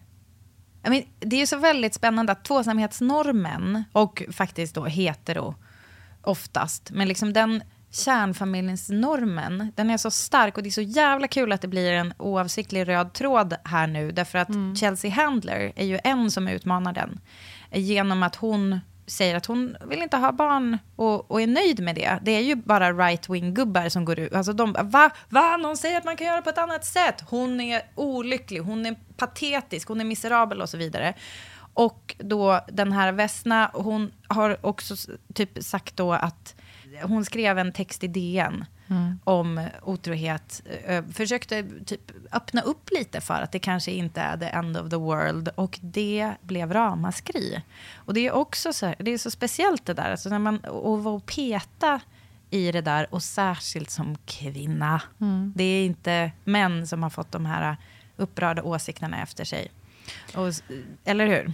[0.86, 5.56] I mean, det är ju så väldigt spännande att tvåsamhetsnormen och faktiskt då hetero
[6.22, 11.52] oftast, men liksom den kärnfamiljsnormen, den är så stark och det är så jävla kul
[11.52, 16.00] att det blir en oavsiktlig röd tråd här nu, därför att Chelsea Handler är ju
[16.04, 17.20] en som utmanar den,
[17.72, 18.80] genom att hon
[19.12, 22.20] säger att hon vill inte ha barn och, och är nöjd med det.
[22.22, 24.34] Det är ju bara right-wing-gubbar som går ut.
[24.34, 25.10] Alltså de, va?
[25.30, 25.58] Va?
[25.58, 27.24] Någon säger att man kan göra på ett annat sätt.
[27.30, 31.14] Hon är olycklig, hon är patetisk, hon är miserabel och så vidare.
[31.74, 34.96] Och då den här Vesna, hon har också
[35.34, 36.56] typ sagt då att
[37.04, 38.66] hon skrev en text i DN
[39.24, 40.62] om otrohet.
[41.14, 44.96] Försökte typ öppna upp lite för att det kanske inte är the end of the
[44.96, 45.50] world.
[45.56, 47.62] Och det blev ramaskri.
[47.96, 50.12] Och det är också så, det är så speciellt det där.
[50.12, 52.00] Alltså när man, och vara och peta
[52.50, 55.02] i det där, och särskilt som kvinna.
[55.56, 57.78] Det är inte män som har fått de här
[58.18, 59.72] upprörda åsikterna efter sig.
[60.36, 60.48] Och,
[61.06, 61.52] eller hur?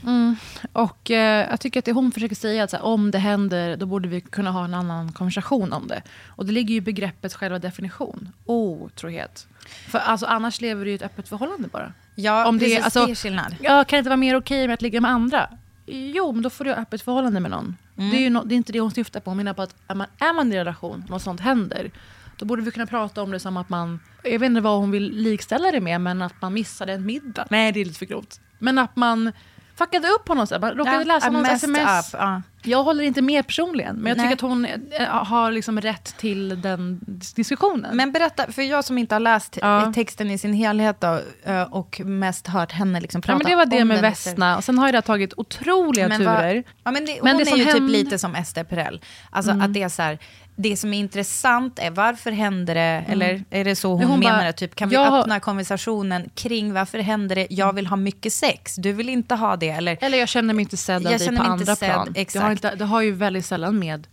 [0.74, 3.86] Och eh, jag tycker att det hon försöker säga att här, om det händer, då
[3.86, 6.02] borde vi kunna ha en annan konversation om det.
[6.28, 8.30] Och det ligger ju i begreppets själva definition.
[8.46, 9.48] Otrohet.
[9.88, 11.94] För alltså, annars lever du i ett öppet förhållande bara.
[12.16, 12.84] Ja, Om det är- precis.
[12.84, 13.56] alltså- det är skillnad.
[13.62, 15.50] Ja, kan det inte vara mer okej med att ligga med andra?
[15.86, 17.78] Jo, men då får du ha öppet förhållande med någon.
[17.98, 18.10] Mm.
[18.12, 19.30] Det, är ju no, det är inte det hon syftar på.
[19.30, 21.92] Hon menar på att är man, är man i en relation och något sånt händer,
[22.38, 24.92] då borde vi kunna prata om det som att man, jag vet inte vad hon
[24.92, 27.48] vill likställa det med, men att man missade en middag.
[27.50, 28.42] Nej, det är lite för grovt.
[28.60, 29.32] Men att man
[29.76, 30.62] fuckade upp på något sätt.
[30.62, 32.14] Man råkade Ja, läsa messed sms.
[32.14, 32.42] up, ja.
[32.68, 34.26] Jag håller inte med personligen, men jag Nej.
[34.26, 37.98] tycker att hon eh, har liksom rätt till den dis- diskussionen.
[37.98, 39.92] Men berätta, för jag som inte har läst Ja.
[39.96, 43.56] texten i sin helhet då, eh, och mest hört henne liksom ja, prata men det
[43.56, 44.58] var det om med Vesna.
[44.58, 46.64] Och sen har det tagit otroliga Men vad- turer.
[46.84, 49.02] Ja, men det, Men hon det är ju hände- typ lite som Ester Perell.
[49.30, 50.18] Alltså att det är så här,
[50.60, 54.40] det som är intressant är varför hände det, eller är det så hon, hon menar
[54.40, 54.54] bara?
[54.54, 57.48] Typ, kan vi jag öppna konversationen kring varför hände det?
[57.50, 59.70] Jag vill ha mycket sex, du vill inte ha det.
[59.70, 62.14] Eller Eller jag känner mig inte sedd av dig på andra sedd, plan.
[62.16, 62.44] Exakt.
[62.58, 64.08] Inte, det har ju väldigt sällan med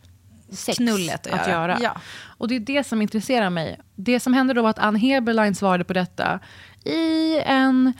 [0.50, 1.78] sex Knullet att göra.
[1.80, 1.96] Ja.
[2.26, 3.80] Och det är det som intresserar mig.
[3.94, 6.40] Det som hände då var att Ann Heberlein svarade på detta
[6.84, 7.92] i en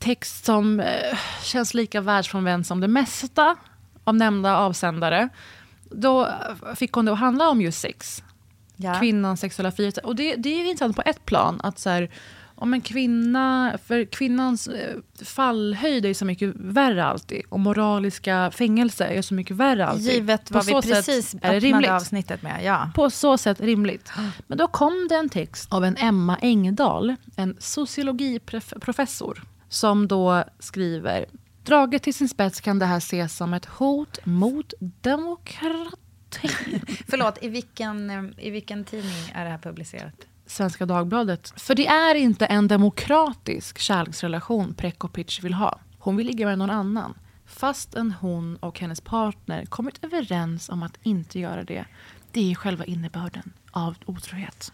[0.00, 3.56] text som eh, känns lika världsfrånvänd som det mesta
[4.04, 5.28] av nämnda avsändare.
[5.90, 6.28] Då
[6.76, 8.22] fick hon det att handla om just sex.
[8.76, 8.94] Ja.
[8.94, 9.98] Kvinnans sexuella frihet.
[9.98, 11.60] Och det, det är ju intressant på ett plan.
[11.62, 12.10] att så här,
[12.54, 17.42] om en kvinna, för kvinnans eh, fallhöjd är så mycket värre alltid.
[17.48, 20.12] Och moraliska fängelse är så mycket värre alltid.
[20.12, 21.90] Givet På vad vi precis är det öppnade rimligt.
[21.90, 22.64] avsnittet med.
[22.64, 22.90] Ja.
[22.94, 24.12] På så sätt rimligt.
[24.46, 31.26] Men då kom det en text av en Emma Engdahl, en sociologiprofessor, som då skriver
[31.64, 35.90] Draget till sin spets kan det här ses som ett hot mot demokratin.
[37.08, 40.26] Förlåt, i vilken, eh, i vilken tidning är det här publicerat?
[40.46, 41.52] Svenska Dagbladet.
[41.56, 45.80] För det är inte en demokratisk kärleksrelation Prekopic vill ha.
[45.98, 47.14] Hon vill ligga med någon annan.
[47.46, 51.84] Fastän hon och hennes partner kommit överens om att inte göra det.
[52.32, 54.72] Det är själva innebörden av otrohet.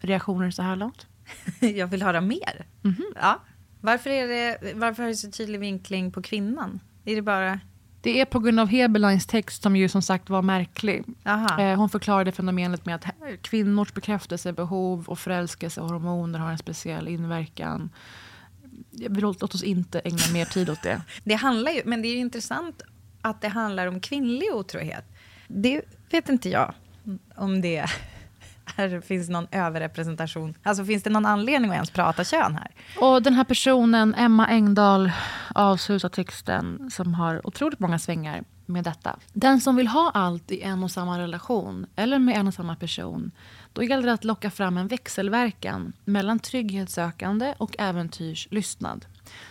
[0.00, 1.06] Reaktioner så här långt?
[1.60, 2.66] Jag vill höra mer.
[2.82, 3.04] Mhm.
[3.14, 3.42] Ja.
[3.80, 6.80] Varför, är det, varför har det så tydlig vinkling på kvinnan?
[7.04, 7.60] Är det bara...
[8.00, 11.04] Det är på grund av Heberleins text som ju som sagt var märklig.
[11.24, 11.60] Aha.
[11.60, 13.04] Eh, Hon förklarade fenomenet med att
[13.42, 17.90] kvinnors bekräftelsebehov och förälskelsehormoner har en speciell inverkan.
[18.90, 21.02] Låt låt oss inte ägna mer tid åt det.
[21.24, 22.82] Det handlar ju, men det är ju intressant
[23.22, 25.04] att det handlar om kvinnlig otrohet.
[25.48, 26.74] Det vet inte jag
[27.36, 27.84] om det
[28.76, 30.54] här finns någon överrepresentation.
[30.62, 32.70] Alltså finns det någon anledning att ens prata kön här?
[33.00, 35.12] Och den här personen, Emma Engdahl,
[35.54, 39.18] avslutar texten som har otroligt många svängar med detta.
[39.32, 42.76] Den som vill ha allt i en och samma relation eller med en och samma
[42.76, 43.30] person,
[43.72, 49.06] då gäller det att locka fram en växelverkan mellan trygghetssökande och äventyrslystnad.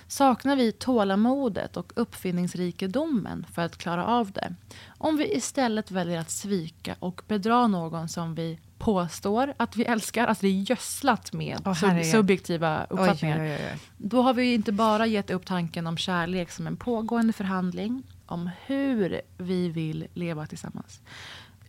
[0.08, 4.56] Saknar vi tålamodet och uppfinningsrikedomen för att klara av det?
[4.98, 10.28] Om vi istället väljer att svika och bedra någon som vi påstår att vi älskar,
[10.28, 12.12] att det är gödslat med sub- herregud.
[12.12, 13.40] subjektiva uppfattningar.
[13.40, 13.80] Oj, oj, oj.
[13.98, 18.50] Då har vi inte bara gett upp tanken om kärlek som en pågående förhandling om
[18.66, 21.02] hur vi vill leva tillsammans.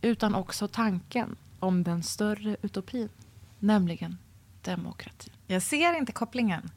[0.03, 3.09] Utan också tanken om den större utopin,
[3.59, 4.19] nämligen
[4.63, 5.31] demokrati.
[5.47, 6.71] Jag ser inte kopplingen.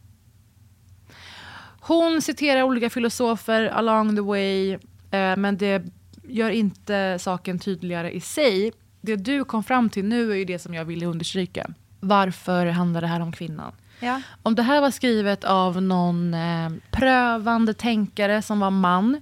[1.79, 4.73] Hon citerar olika filosofer along the way,
[5.11, 5.83] eh, men det
[6.23, 8.71] gör inte saken tydligare i sig.
[9.01, 11.67] Det du kom fram till nu är ju det som jag ville understryka.
[11.99, 13.71] Varför handlar det här om kvinnan?
[13.99, 14.21] Ja.
[14.43, 19.21] Om det här var skrivet av någon eh, prövande tänkare som var man,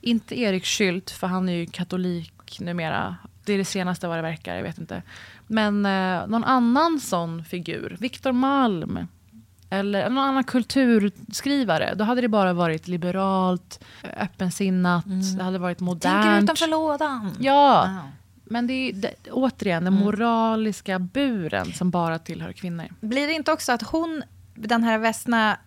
[0.00, 3.16] inte Erik Schüldt, för han är ju katolik numera.
[3.44, 5.02] Det är det senaste vad det verkar, jag vet inte.
[5.46, 9.06] Men eh, någon annan sån figur, Viktor Malm,
[9.70, 13.84] eller någon annan kulturskrivare, då hade det bara varit liberalt,
[14.16, 15.04] öppensinnat,
[15.38, 16.24] det hade varit modernt.
[16.24, 17.36] Tänker utanför lådan.
[17.38, 18.12] Ja, Wow.
[18.50, 22.86] Men det är det, återigen den moraliska buren som bara tillhör kvinnor.
[23.00, 24.22] Blir det inte också att hon,
[24.54, 25.58] den här Vesna,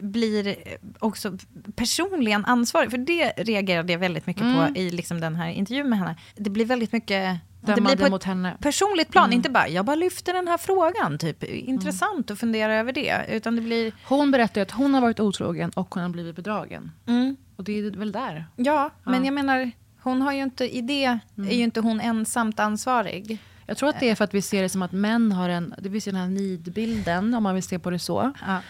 [0.00, 0.56] blir
[0.98, 1.38] också
[1.74, 2.90] personligen ansvarig?
[2.90, 4.74] För det reagerade jag väldigt mycket Mm.
[4.74, 6.16] på i liksom den här intervjun med henne.
[6.36, 7.38] Det blir väldigt mycket...
[7.62, 8.56] Det blir på ett henne.
[8.60, 12.92] personligt plan, inte bara jag bara lyfter den här frågan, typ intressant att fundera över
[12.92, 13.24] det.
[13.28, 16.90] Utan det blir, Hon berättar att hon har varit otrogen och hon har blivit bedragen.
[17.06, 18.46] mm, Och det är väl där.
[18.56, 19.24] ja, men Ja.
[19.24, 19.70] jag menar,
[20.02, 21.04] hon har ju inte, i det
[21.36, 23.38] är ju inte hon ensamt ansvarig.
[23.66, 25.74] Jag tror att det är för att vi ser det som att män har en,
[25.78, 28.32] det finns ju den här nidbilden om man vill se på det så.
[28.46, 28.60] Ja.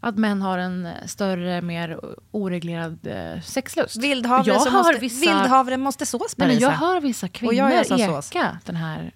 [0.00, 3.96] Att män har en större, mer oreglerad eh, sexlust.
[3.96, 8.30] Vildhavre, jag hör måste, vissa, vildhavre måste sås, nej, men jag hör vissa kvinnor sås.
[8.30, 9.12] eka den här,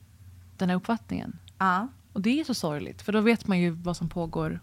[0.57, 1.39] den här uppfattningen.
[1.59, 1.89] Ja.
[2.13, 4.61] Och det är så sorgligt, för då vet man ju vad som pågår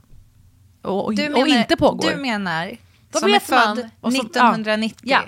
[0.81, 2.09] och, och, Du och inte pågår.
[2.09, 2.71] Du menar,
[3.11, 3.39] Då som är man.
[3.75, 5.23] född Och som- 1990, ja.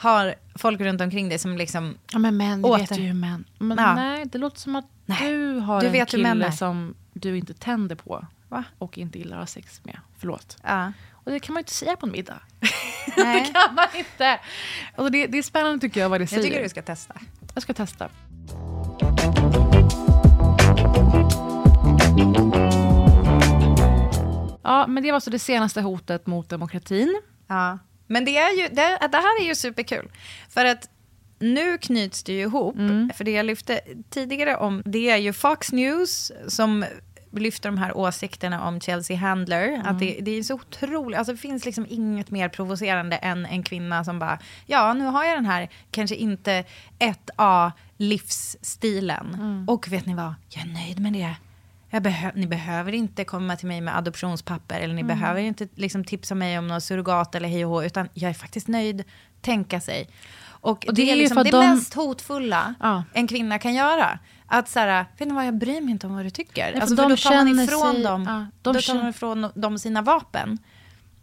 [0.00, 1.94] Har folk runt omkring dig som liksom...
[2.12, 2.78] Ja, men män, Åter.
[2.80, 3.44] vet ju män...
[3.58, 3.94] Men Ja.
[3.94, 5.28] nej, det låter som att Nej.
[5.32, 8.26] du har Du en kille som du inte tänder på.
[8.48, 8.64] Va?
[8.78, 9.98] Och inte gillar att ha sex med.
[10.18, 10.56] Förlåt.
[10.62, 10.92] Ja.
[11.12, 12.38] Och det kan man ju inte säga på en middag.
[13.16, 13.40] Nej.
[13.42, 14.40] det kan man inte.
[14.96, 16.42] Alltså det, det är spännande tycker jag vad det Jag säger.
[16.42, 17.14] tycker du ska testa.
[17.54, 18.08] Jag ska testa.
[24.62, 27.20] Ja, men det var så det senaste hotet mot demokratin.
[27.46, 27.78] Ja.
[28.10, 30.10] Men det, är ju, det, det här är ju superkul.
[30.48, 30.88] För att
[31.38, 32.76] nu knyts det ju ihop.
[32.76, 33.10] Mm.
[33.14, 36.84] För det jag lyfte tidigare om, det är ju Fox News som
[37.32, 39.68] lyfter de här åsikterna om Chelsea Handler.
[39.68, 39.86] Mm.
[39.86, 43.62] Att det, det är så otroligt, alltså det finns liksom inget mer provocerande än en
[43.62, 46.64] kvinna som bara, ja nu har jag den här, kanske inte
[46.98, 49.34] 1A livsstilen.
[49.34, 49.68] Mm.
[49.68, 51.34] Och vet ni vad, jag är nöjd med det.
[51.90, 55.18] Behö- ni behöver inte komma till mig med adoptionspapper eller ni Mm.
[55.18, 58.34] behöver inte liksom, tipsa mig om någon surrogat eller hej och hå, utan jag är
[58.34, 59.04] faktiskt nöjd,
[59.40, 60.08] tänka sig.
[60.62, 63.04] Och, Och det, det är liksom det de- mest hotfulla Ja.
[63.12, 64.18] en kvinna kan göra.
[64.46, 66.72] Att så här, vet ni vad, jag bryr mig inte om vad du tycker.
[66.72, 69.00] för alltså, de för då tar man ifrån sig- dem, ja, då de tar känner-
[69.00, 70.58] man ifrån dem sina vapen.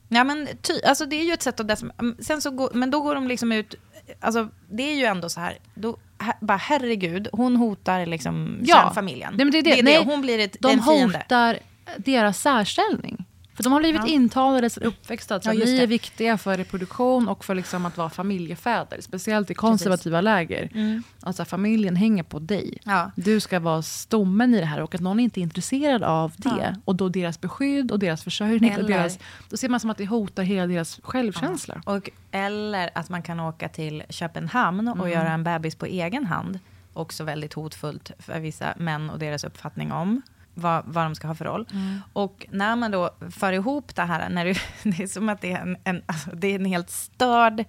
[0.09, 1.67] Ja, men, ty, alltså, det är ju ett sätt att...
[1.67, 3.75] Des- sen så går, men då går de liksom ut...
[4.19, 5.57] Alltså, det är ju ändå så här...
[5.75, 5.97] Då,
[6.41, 9.33] bara, herregud, hon hotar liksom kärnfamiljen.
[9.37, 9.69] Nej, men det är det.
[9.71, 11.17] det, är Nej, Hon blir ett, de en fiende.
[11.17, 11.59] hotar
[11.97, 13.25] deras särställning.
[13.57, 14.07] För de har blivit Ja.
[14.07, 15.79] intalade sedan uppväxta att Ja, det.
[15.83, 19.01] är viktiga för reproduktion och för liksom att vara familjefäder.
[19.01, 20.69] Speciellt i konservativa läger.
[20.73, 21.03] Mm.
[21.21, 22.77] Alltså familjen hänger på dig.
[22.83, 23.11] Ja.
[23.15, 26.49] Du ska vara stommen i det här och att någon inte är intresserad av det.
[26.49, 26.75] Ja.
[26.85, 28.71] Och då deras beskydd och deras försörjning.
[28.73, 31.81] Och Eller- deras, då ser man som att det hotar hela deras självkänsla.
[31.85, 35.09] Och, eller att man kan åka till Köpenhamn och Mm.
[35.11, 36.59] göra en bebis på egen hand.
[36.93, 40.21] Också väldigt hotfullt för vissa män och deras uppfattning om
[40.57, 41.67] vad, vad de ska ha för roll.
[41.71, 41.99] Mm.
[42.13, 45.51] Och när man då för ihop det här, när du, det är som att det
[45.51, 47.65] är en, en, alltså det är en helt störd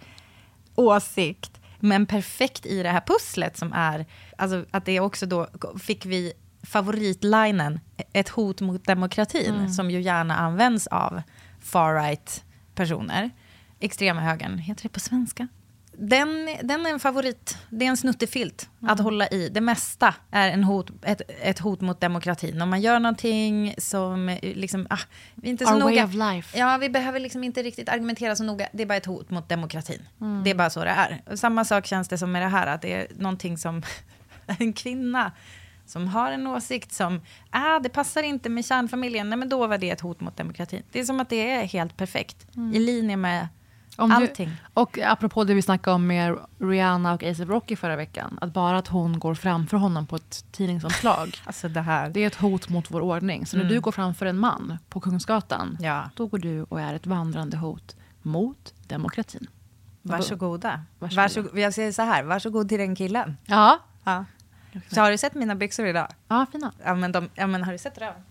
[0.75, 4.07] åsikt, men perfekt i det här pusslet som är,
[4.39, 5.49] alltså att det också då
[5.81, 7.81] fick vi favoritlinen,
[8.13, 9.69] ett hot mot demokratin, Mm.
[9.69, 11.23] som ju gärna används av
[11.63, 12.43] far-right
[12.75, 13.31] personer.
[13.81, 15.49] Extrema högern, heter det på svenska?
[16.01, 17.59] Den, den är en favorit.
[17.71, 18.93] Det är en snuttefilt Mm.
[18.93, 19.49] att hålla i.
[19.49, 22.63] Det mesta är en hot, ett, ett hot mot demokratin.
[22.63, 24.39] Om man gör någonting som...
[24.43, 24.99] Liksom, ah,
[25.35, 26.05] vi inte så Our way noga.
[26.05, 26.59] of life.
[26.59, 28.69] Ja, vi behöver liksom inte riktigt argumentera så noga.
[28.73, 30.03] Det är bara ett hot mot demokratin.
[30.21, 30.45] Mm.
[30.45, 31.37] Det är bara så det är.
[31.37, 33.83] Samma sak känns det som med det här, att det är någonting som...
[34.59, 35.33] en kvinna
[35.87, 39.79] som har en åsikt som, ah, det passar inte med kärnfamiljen, nej men då var
[39.79, 40.83] det ett hot mot demokratin.
[40.93, 43.49] Det är som att det är helt perfekt, i linje med
[43.99, 44.51] Om du- allting.
[44.75, 48.39] Och apropå det vi snackade om med Rihanna och ASAP Rocky förra veckan.
[48.41, 51.37] Att bara att hon går framför honom på ett tidningsomslag.
[51.45, 52.09] alltså det här.
[52.11, 53.47] Det är ett hot mot vår ordning.
[53.47, 53.75] Så när Mm.
[53.75, 55.77] du går framför en man på Kungsgatan.
[55.81, 56.11] Ja.
[56.15, 59.47] Då går du och är ett vandrande hot mot demokratin.
[60.03, 60.81] Varsågoda.
[60.99, 61.23] Varsågoda.
[61.23, 61.59] Varsågod.
[61.59, 63.37] Jag säger så här, varsågod till den killen.
[63.47, 63.79] Ja.
[64.05, 64.25] Ja.
[64.91, 66.09] Så har du sett mina byxor idag?
[66.29, 66.73] Ja, fina.
[66.85, 68.23] Ja, men, de, ja, men har du sett röven?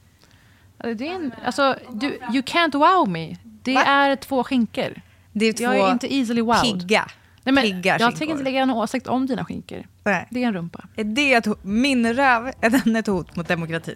[0.98, 3.36] Det är en, alltså, du, you can't wow me.
[3.44, 3.84] Det Va?
[3.84, 5.02] är två skinkor.
[5.40, 6.62] Det är två Jag är inte easily wowed.
[6.80, 7.06] pigga,
[7.44, 8.18] Nej, men pigga jag skinkor.
[8.18, 9.88] tänker inte lägga en åsikt om dina skinkor.
[10.04, 10.28] Nej.
[10.32, 10.84] Det är en rumpa.
[10.96, 13.96] Är det ett, min röv, är den ett hot mot demokratin?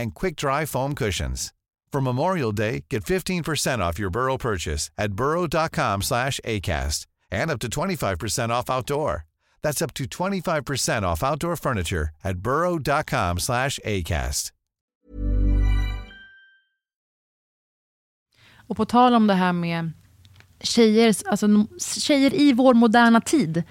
[0.00, 1.52] and quick-dry foam cushions.
[1.92, 7.58] For Memorial Day, get 15% off your Burrow purchase at burrow.com slash ACAST and up
[7.60, 9.24] to 25% off outdoor.
[9.62, 14.52] That's up to 25% off outdoor furniture at burrow.com slash ACAST.
[18.70, 19.92] Och på tal om det här med
[20.60, 21.46] tjejer, alltså,
[22.00, 23.62] tjejer i vår moderna tid.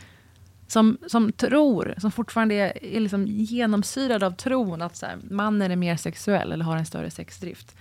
[0.70, 5.72] Som, som tror, som fortfarande är, är liksom genomsyrade av tron att så här, mannen
[5.72, 7.76] är mer sexuell eller har en större sexdrift.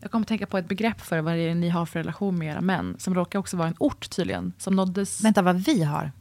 [0.00, 2.38] Jag kommer att tänka på ett begrepp för vad det är ni har för relation
[2.38, 2.96] med era män.
[2.98, 4.52] Som råkar också vara en ort tydligen.
[4.58, 5.24] Som nåddes...
[5.24, 6.12] Vänta, vad vi har?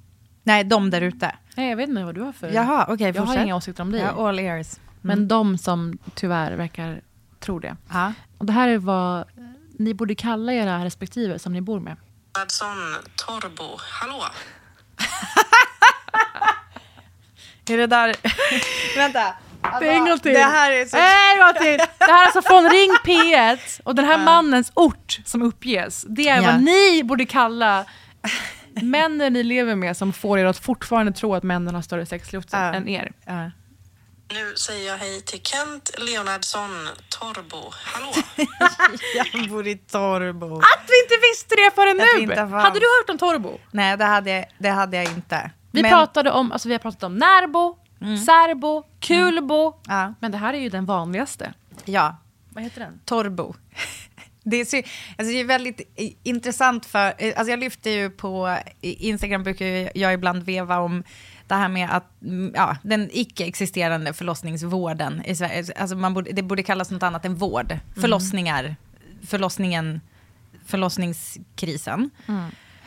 [0.44, 1.36] Nej, de där ute.
[1.56, 2.52] Nej, jag vet inte vad du har för...
[2.52, 4.02] Jaha, okej, jag har inga åsikter om dig.
[4.02, 4.80] Ja, all ears.
[5.02, 7.02] Men de som tyvärr verkar
[7.40, 7.76] tro det.
[7.90, 8.14] Ja.
[8.38, 9.26] Och det här är vad
[9.72, 11.96] ni borde kalla era respektive som ni bor med.
[12.42, 12.78] Adson
[13.16, 14.24] Torbo, hallå?
[17.70, 18.16] Är det där...
[18.98, 19.34] Vänta.
[19.62, 20.34] Alltså, Det är en gång till.
[20.34, 20.98] Det här är så...
[20.98, 21.78] En gång till.
[21.98, 26.30] Det här är alltså från Ring P1 och den här mannens ort som uppges, det
[26.30, 26.52] är Ja.
[26.52, 27.86] vad ni borde kalla
[28.82, 32.50] männen ni lever med som får er att fortfarande tro att männen har större sexlust
[32.52, 32.74] Ja.
[32.74, 33.12] än er.
[33.26, 33.52] Ja.
[34.34, 37.72] Nu säger jag hej till Kent Leonardsson Torbo.
[37.86, 38.14] Hallå?
[39.16, 40.58] Jag bor i Torbo.
[40.58, 42.36] Att vi inte visste det förrän nu!
[42.58, 43.60] Hade du hört om Torbo?
[43.72, 45.52] Nej, det hade, det hade jag inte.
[45.78, 47.78] Vi, Men- pratade om, alltså vi har pratat om närbo,
[48.26, 49.74] särbo, kulbo.
[49.88, 50.14] Ja.
[50.20, 51.54] Men det här är ju den vanligaste.
[51.86, 52.18] Ja,
[52.50, 53.00] Vad heter den?
[53.06, 53.56] Torbo.
[54.50, 55.82] Det är, så, alltså det är väldigt
[56.24, 61.04] intressant för, eh, alltså jag lyfter ju på Instagram brukar jag ibland veva om
[61.48, 65.66] det här med att, mm, ja, den icke-existerande förlossningsvården i Sverige.
[65.76, 67.80] Alltså man borde, det borde kallas något annat än vård.
[68.02, 68.76] Förlossningar,
[69.28, 70.02] förlossningen,
[70.66, 72.10] förlossningskrisen.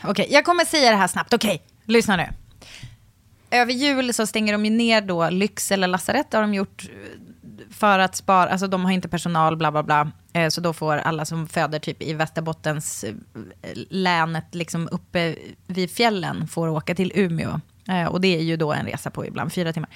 [0.05, 1.33] Okej, jag kommer säga det här snabbt.
[1.35, 2.29] Okej, lyssna nu.
[3.51, 7.21] Över jul så stänger de ju ner då Lycksele lasarett, det har de gjort eh,
[7.71, 10.11] för att spara, alltså de har inte personal, bla bla bla.
[10.33, 13.13] Eh, så då får alla som föder typ i Västerbottens eh,
[13.91, 15.37] länet, liksom uppe
[15.67, 17.61] vid fjällen, får åka till Umeå.
[18.11, 19.91] Och det är ju då en resa på ibland fyra timmar.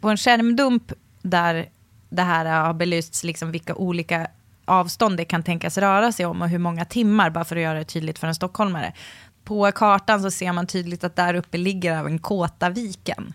[0.00, 1.68] På en skärmdump där
[2.08, 4.26] det här har belysts, liksom vilka olika
[4.64, 7.78] avstånd det kan tänkas röra sig om och hur många timmar, bara för att göra
[7.78, 8.92] det tydligt för en stockholmare.
[9.44, 13.34] På kartan så ser man tydligt att där uppe ligger även Kåtaviken.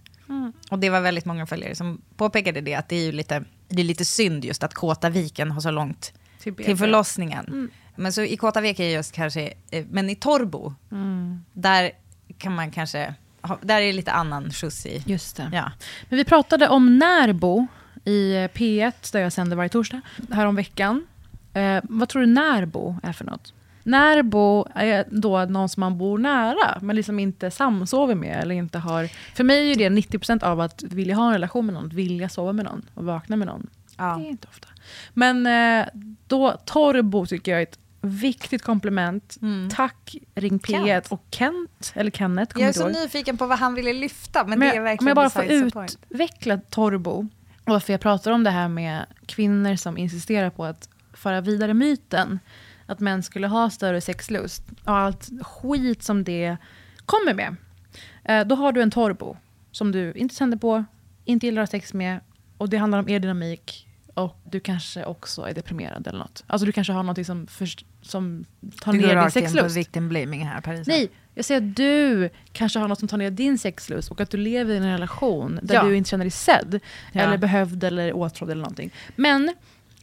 [0.69, 3.81] Och det var väldigt många följare som påpekade det, att det är ju lite, det
[3.81, 7.71] är lite synd just att Kåtaviken har så långt Till till, förlossningen.
[7.95, 10.73] Men så i Kåtavik är just kanske, eh, men i Torbo,
[11.53, 11.91] där
[12.37, 13.15] kan man kanske,
[13.61, 15.03] där är det lite annan skjuts i.
[15.05, 15.49] Just det.
[15.53, 15.71] Ja.
[16.09, 17.67] Men vi pratade om närbo
[18.05, 21.07] i eh, P1, där jag sänder varje torsdag, här om veckan.
[21.53, 23.53] Eh, vad tror du närbo är för något?
[23.85, 28.41] Närbo är då någon som man bor nära, men liksom inte samsover med.
[28.41, 31.73] Eller inte har, för mig är det 90% av att vilja ha en relation med
[31.75, 33.67] någon, att vilja sova med någon och vakna med någon.
[33.97, 34.03] Ja.
[34.19, 34.67] Det är inte ofta.
[35.13, 35.85] Men eh,
[36.27, 39.37] då, Torbo tycker jag är ett viktigt komplement.
[39.75, 40.85] Tack Ring P1 Mm.
[40.87, 41.11] Kent.
[41.11, 42.91] och Kent, eller Kenneth, Jag är så ihåg.
[42.93, 45.43] nyfiken på vad han ville lyfta, men, Men det är om verkligen jag bara får
[45.45, 47.27] utveckla Torbo, och
[47.73, 52.39] varför jag pratar om det här med kvinnor som insisterar på att föra vidare myten
[52.85, 56.57] att män skulle ha större sexlust och allt skit som det
[57.05, 57.55] kommer med.
[58.23, 59.37] Eh, då har du en Torbo
[59.71, 60.83] som du inte tänder på,
[61.25, 62.19] inte gillar att ha sex med
[62.57, 66.43] och det handlar om er dynamik och du kanske också är deprimerad eller något.
[66.47, 67.47] Alltså du kanske har något som,
[68.01, 68.45] som
[68.81, 69.77] tar Du går ner din rakt in på sexlust.
[69.77, 70.91] victim blaming här, Parisa.
[70.91, 74.29] Nej, jag säger att du kanske har något som tar ner din sexlust och att
[74.29, 75.83] du lever i en relation där Ja.
[75.83, 76.79] du inte känner dig sedd,
[77.11, 77.21] Ja.
[77.21, 78.91] eller behövd eller åtrådd eller någonting.
[79.15, 79.53] Men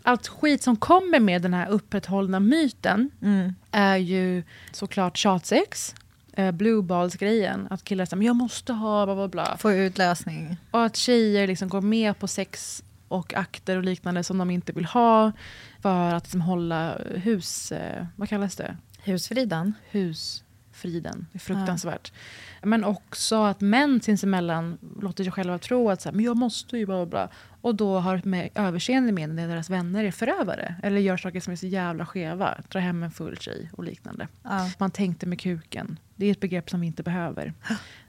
[0.03, 3.55] allt skit som kommer med den här upprätthållna myten Mm.
[3.71, 5.95] är ju såklart tjatsex,
[6.33, 9.57] eh, blueballs-grejen, att killar säger jag måste ha bla bla bla.
[9.59, 10.57] Få utlösning.
[10.71, 14.73] Och att tjejer liksom går med på sex och akter och liknande som de inte
[14.73, 15.33] vill ha
[15.83, 17.73] för att liksom hålla hus...
[17.73, 18.77] Eh, vad kallas det?
[19.05, 19.75] Husfriden.
[19.91, 21.27] husfriden.
[21.33, 22.13] Det är fruktansvärt.
[22.63, 26.79] Men också att män sinsemellan låter sig själva tro att så här, men jag måste
[26.79, 27.29] ju bla bla bla.
[27.63, 30.75] Och då har med överseende med när deras vänner är förövare.
[30.83, 32.59] Eller gör saker som är så jävla skeva.
[32.69, 34.29] Dra hem en full tjej och liknande.
[34.43, 34.71] Ja.
[34.79, 35.99] Man tänkte med kuken.
[36.17, 37.53] Det är ett begrepp som vi inte behöver.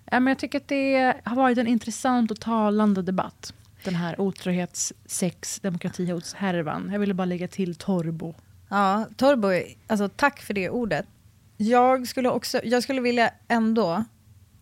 [0.06, 3.54] ja, men jag tycker att det har varit en intressant och talande debatt.
[3.84, 6.90] Den här otrohets, sex, demokratihotshärvan.
[6.92, 8.34] Jag ville bara lägga till Torbo.
[8.70, 9.48] Ja, Torbo,
[9.88, 11.06] alltså tack för det ordet.
[11.58, 14.04] Jag skulle, också, jag skulle vilja ändå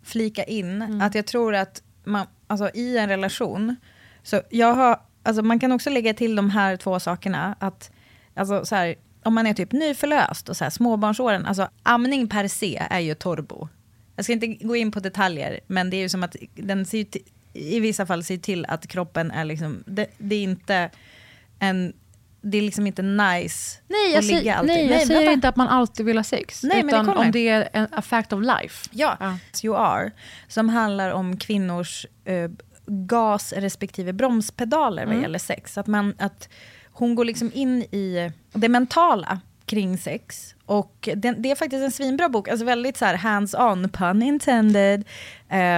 [0.03, 1.01] flika in Mm.
[1.01, 3.75] att jag tror att man, alltså, i en relation,
[4.23, 7.55] så jag har, alltså, man kan också lägga till de här två sakerna.
[7.59, 7.91] Att,
[8.33, 12.47] alltså, så här, om man är typ nyförlöst och så här, småbarnsåren, alltså amning per
[12.47, 13.67] se är ju torbo.
[14.15, 17.05] Jag ska inte gå in på detaljer, men det är ju som att den ser
[17.53, 20.89] i vissa fall ser till att kroppen är liksom, det, det är inte
[21.59, 21.93] en,
[22.41, 24.75] det är liksom inte nice Nej, jag, att ligga säger, alltid.
[24.75, 25.33] nej, jag säger vänta.
[25.33, 26.63] inte att man alltid vill ha sex.
[26.63, 27.25] Nej, men det utan kommer.
[27.25, 28.89] om det är en a fact of life.
[28.91, 30.11] Ja, You Are,
[30.47, 32.51] som handlar om kvinnors eh,
[32.85, 35.21] gas respektive bromspedaler vad Mm.
[35.23, 35.77] gäller sex.
[35.77, 36.49] Att, man, att
[36.91, 40.55] hon går liksom in i det mentala kring sex.
[40.71, 45.03] Och den, det är faktiskt en svinbra bok, alltså väldigt så hands-on, pun intended.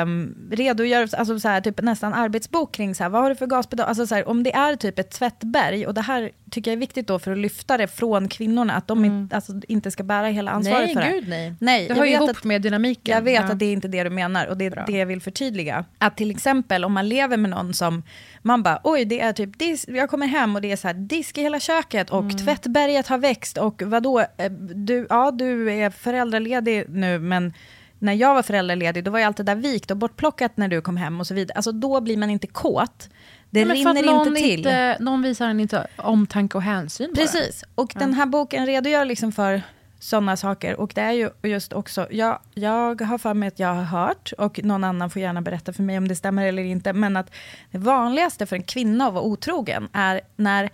[0.03, 3.47] Um, redogör, alltså så här, typ nästan arbetsbok kring så här, vad har du för
[3.47, 3.87] gaspedal?
[3.87, 6.79] Alltså så här, om det är typ ett tvättberg, och det här tycker jag är
[6.79, 10.27] viktigt då för att lyfta det från kvinnorna, att de in, alltså, inte ska bära
[10.27, 10.95] hela ansvaret Mm.
[10.95, 11.19] nej, för det.
[11.19, 11.53] gud nej.
[11.59, 13.15] Nej, det hör ihop att- med dynamiken.
[13.15, 13.51] Jag vet Ja.
[13.51, 14.83] att det är inte det du menar och det är Bra.
[14.87, 15.85] det jag vill förtydliga.
[15.97, 18.03] Att till exempel om man lever med någon som
[18.41, 20.93] man bara oj det är typ dis, jag kommer hem och det är så här
[20.93, 22.37] disk i hela köket och Mm.
[22.37, 24.51] tvättberget har växt och vadå, eh,
[24.85, 27.53] du, ja du är föräldraledig nu men
[27.99, 30.81] när jag var föräldraledig, då var ju allt det där vikt och bortplockat när du
[30.81, 31.55] kom hem och så vidare.
[31.55, 33.09] Alltså då blir man inte kåt.
[33.49, 34.59] Det men rinner någon inte till.
[34.59, 37.21] Inte, någon visar en inte omtanke och hänsyn bara.
[37.21, 37.63] Precis.
[37.75, 39.61] Och den här boken redogör liksom för
[39.99, 40.79] sådana saker.
[40.79, 44.33] Och det är ju just också, jag, jag har för mig att jag har hört,
[44.37, 47.31] och någon annan får gärna berätta för mig om det stämmer eller inte, men att
[47.71, 50.69] det vanligaste för en kvinna att vara otrogen är när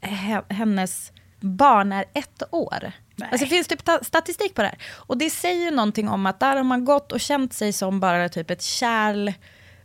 [0.00, 1.12] he, hennes
[1.46, 2.92] barn är ett år.
[3.22, 4.78] Alltså det finns typ ta- statistik på det här.
[4.94, 8.28] Och det säger någonting om att där har man gått och känt sig som bara
[8.28, 9.32] typ ett kärl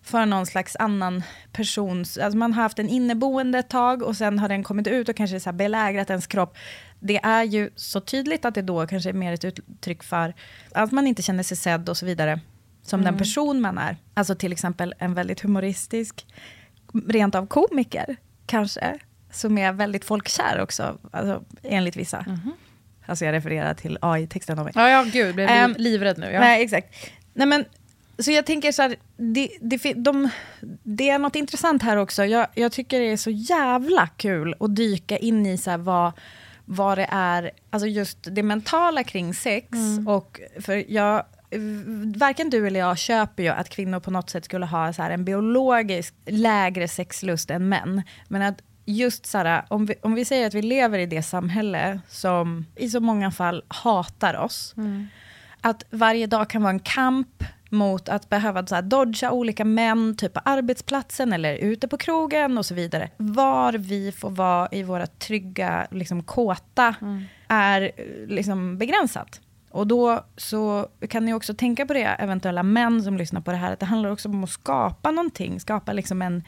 [0.04, 2.18] för någon slags annan persons...
[2.18, 5.16] Alltså man har haft en inneboende ett tag och sen har den kommit ut och
[5.16, 6.58] kanske så belägrat ens kropp.
[7.00, 10.34] Det är ju så tydligt att det då kanske är mer ett uttryck för
[10.72, 12.40] att man inte känner sig sedd och så vidare.
[12.84, 13.20] Som den Mm.
[13.20, 13.98] person man är.
[14.14, 16.26] Alltså till exempel en väldigt humoristisk,
[17.08, 19.00] rent av komiker kanske.
[19.32, 22.26] Som är väldigt folkkär också, alltså, enligt vissa.
[23.06, 24.74] Alltså jag refererar till AI-texten av mig.
[24.76, 26.32] Ja, ja, gud, blev Ehm, livrädd nu.
[26.32, 26.40] Ja.
[26.40, 27.12] Nej, exakt.
[27.34, 27.66] Nej, men,
[28.20, 30.30] så jag tänker så här, det, det, de,
[30.84, 32.26] det är något intressant här också.
[32.26, 36.12] Jag, jag tycker det är så jävla kul att dyka in i så här vad,
[36.66, 39.68] vad det är, alltså just det mentala kring sex.
[40.08, 41.24] Och för jag,
[42.16, 45.12] varken du eller jag köper ju att kvinnor på något sätt skulle ha så här
[45.12, 48.02] en biologisk lägre sexlust än män.
[48.28, 51.24] Men att just så här, om vi, om vi säger att vi lever i det
[51.24, 54.76] samhälle som i så många fall hatar oss.
[55.62, 60.16] Att varje dag kan vara en kamp mot att behöva så här, dodga olika män,
[60.18, 63.10] typ på arbetsplatsen eller ute på krogen och så vidare.
[63.18, 66.96] Var vi får vara i våra trygga, liksom kåta,
[67.48, 69.42] är eh, liksom begränsat.
[69.70, 73.58] Och då så kan ni också tänka på det, eventuella män som lyssnar på det
[73.58, 76.44] här, att det handlar också om att skapa någonting, skapa liksom en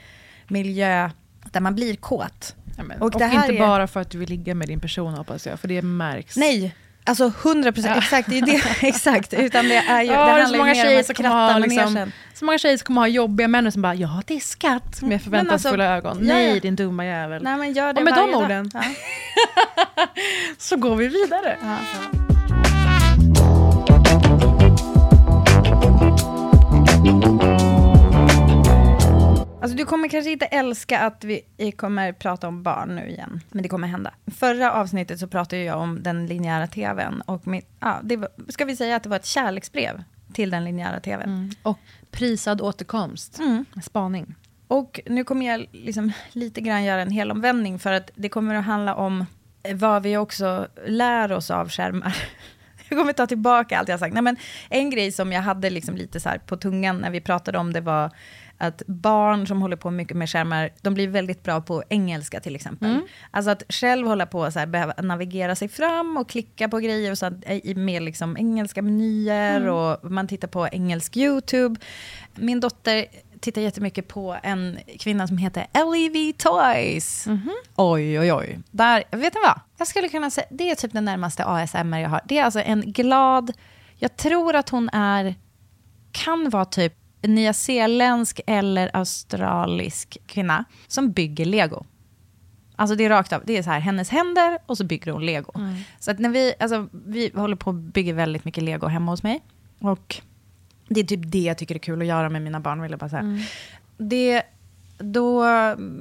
[0.48, 1.10] miljö
[1.52, 2.56] där man blir kåt.
[2.78, 5.14] Ja, men, Och och inte är- bara för att du vill ligga med din person
[5.14, 6.36] hoppas jag, för det märks.
[6.38, 9.34] Nej, alltså 100 procent, exakt, det är det, exakt.
[9.34, 12.12] Utan det är ju, Ja, det handlar så ju många mer om att skratta liksom,
[12.34, 15.22] så många tjejer som kommer ha jobbiga män som bara ja det är skatt med
[15.22, 16.28] förväntansfulla alltså, ögon.
[16.28, 16.60] ja, Nej ja.
[16.60, 17.44] din dumma jävel.
[17.44, 18.84] Nej, men gör det och med de orden Ja.
[20.58, 21.58] så går vi vidare.
[29.64, 33.64] Alltså du kommer kanske inte älska att vi kommer prata om barn nu igen, men
[33.64, 34.14] det kommer hända.
[34.38, 38.66] Förra avsnittet så pratade jag om den linjära tvn och mitt, ja, det var, ska
[38.66, 40.04] vi säga att det var ett kärleksbrev
[40.34, 41.56] till den linjära tvn.
[41.64, 41.80] Och
[42.12, 43.40] prisad återkomst.
[43.40, 43.66] Mm.
[43.84, 44.36] Spaning.
[44.68, 48.66] Och nu kommer jag liksom lite grann göra en helomvändning för att det kommer att
[48.66, 49.26] handla om
[49.74, 52.16] vad vi också lär oss av skärmar.
[52.90, 54.14] Jag kommer ta tillbaka allt jag sagt.
[54.14, 54.38] Nej, men
[54.70, 57.74] en grej som jag hade liksom lite så här på tungan när vi pratade om
[57.74, 58.12] det var
[58.64, 62.56] att barn som håller på mycket med skärmar, de blir väldigt bra på engelska till
[62.56, 62.90] exempel.
[63.32, 66.80] Alltså att själv hålla på och så här, behöva navigera sig fram och klicka på
[66.80, 67.32] grejer och så
[67.64, 71.80] i- med liksom engelska menyer och man tittar på engelsk YouTube.
[72.36, 73.06] Min dotter
[73.40, 77.26] tittar jättemycket på en kvinna som heter LEV Toys.
[77.76, 78.60] Oj, oj, oj.
[78.72, 79.60] Där, vet ni vad?
[79.78, 82.22] Jag skulle kunna säga, det är typ den närmaste ASMR jag har.
[82.26, 83.52] Det är alltså en glad,
[83.98, 85.36] jag tror att hon är,
[86.12, 86.94] kan vara typ
[87.24, 91.86] nyzeeländsk eller australisk kvinna som bygger lego.
[92.76, 95.26] Alltså det är rakt av, det är så här, hennes händer och så bygger hon
[95.26, 95.52] lego.
[96.00, 99.24] Så att när vi, alltså vi håller på och bygger väldigt mycket lego hemma hos
[99.24, 99.42] mig.
[99.80, 100.16] Och
[100.88, 103.00] det är typ det jag tycker är kul att göra med mina barn, vill jag
[103.00, 103.40] bara säga.
[103.98, 104.44] Det,
[104.98, 105.44] då,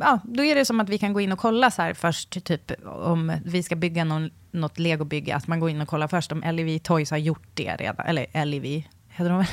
[0.01, 2.45] ja, då är det som att vi kan gå in och kolla så här först,
[2.45, 6.33] typ om vi ska bygga någon, något legobygge, att man går in och kollar först
[6.33, 8.83] om LEV Toys har gjort det redan, eller LEV,
[9.13, 9.47] heter de väl?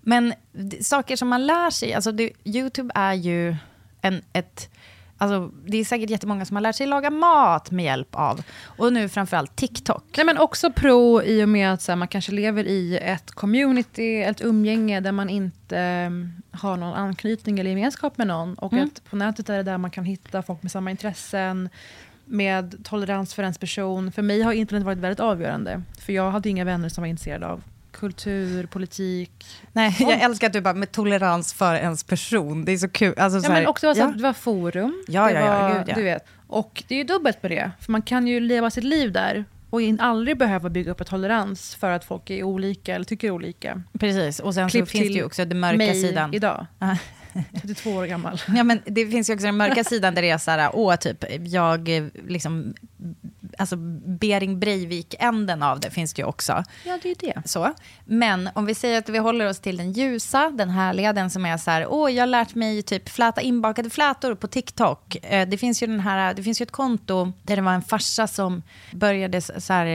[0.00, 0.34] Men
[0.80, 3.56] saker som man lär sig, alltså det, YouTube är ju
[4.00, 4.70] en, ett,
[5.18, 8.92] alltså det är säkert jättemånga som har lärt sig laga mat med hjälp av, och
[8.92, 10.04] nu framförallt TikTok.
[10.16, 14.22] Nej, men också pro i och med att här, man kanske lever i ett community,
[14.22, 18.54] ett umgänge där man inte um, har någon anknytning eller gemenskap med någon.
[18.54, 18.84] Och Mm.
[18.84, 21.68] att på nätet är det där man kan hitta folk med samma intressen,
[22.24, 24.12] med tolerans för ens person.
[24.12, 25.82] För mig har internet varit väldigt avgörande.
[25.98, 27.62] För jag hade inga vänner som var intresserade av
[28.00, 29.46] kultur, politik.
[29.72, 32.64] Nej, jag älskar att du bara med tolerans för ens person.
[32.64, 33.14] Det är så kul.
[33.18, 34.12] Alltså, så Ja, här, men också var, så ja.
[34.16, 35.04] det var forum.
[35.08, 35.94] Ja, ja, ja, var, gud, ja.
[35.94, 36.24] Du vet.
[36.46, 37.70] Och det är ju dubbelt med det.
[37.80, 41.06] För man kan ju leva sitt liv där och in, aldrig behöva bygga upp en
[41.06, 43.82] tolerans för att folk är olika eller tycker olika.
[43.98, 46.34] Precis, och sen Klipp så finns det ju också den mörka mig sidan.
[46.34, 46.66] idag.
[46.78, 46.96] Ja.
[47.60, 48.40] 32 år gammal.
[48.56, 50.96] Ja, men det finns ju också den mörka sidan där det är så här, åh,
[50.96, 52.74] typ, jag eh, liksom,
[53.60, 53.76] alltså
[54.20, 56.64] Bering Breivik-änden av det finns det ju också.
[56.86, 57.42] Ja, det är det.
[57.48, 57.72] Så.
[58.04, 61.46] Men om vi säger att vi håller oss till den ljusa, den härliga, den som
[61.46, 65.16] är så här, åh, jag har lärt mig typ fläta inbakade flätor på TikTok.
[65.22, 67.82] Eh, Det finns ju den här, det finns ju ett konto där det var en
[67.82, 69.86] farsa som började så här,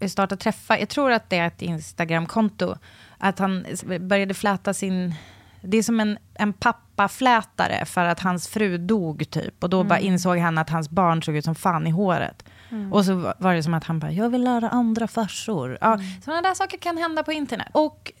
[0.00, 0.76] eh, starta träffar.
[0.78, 2.76] Jag tror att det är ett Instagramkonto.
[3.18, 3.66] Att han
[4.00, 5.14] började fläta sin...
[5.62, 9.64] Det är som en, en pappaflätare för att hans fru dog typ.
[9.64, 10.12] Och då bara Mm.
[10.12, 12.44] insåg han att hans barn såg ut som fan i håret.
[12.70, 12.92] Mm.
[12.92, 15.78] Och så var det som att han bara, jag vill lära andra farsor.
[15.80, 17.68] Ja, Sådana där saker kan hända på internet.
[17.72, 18.12] Och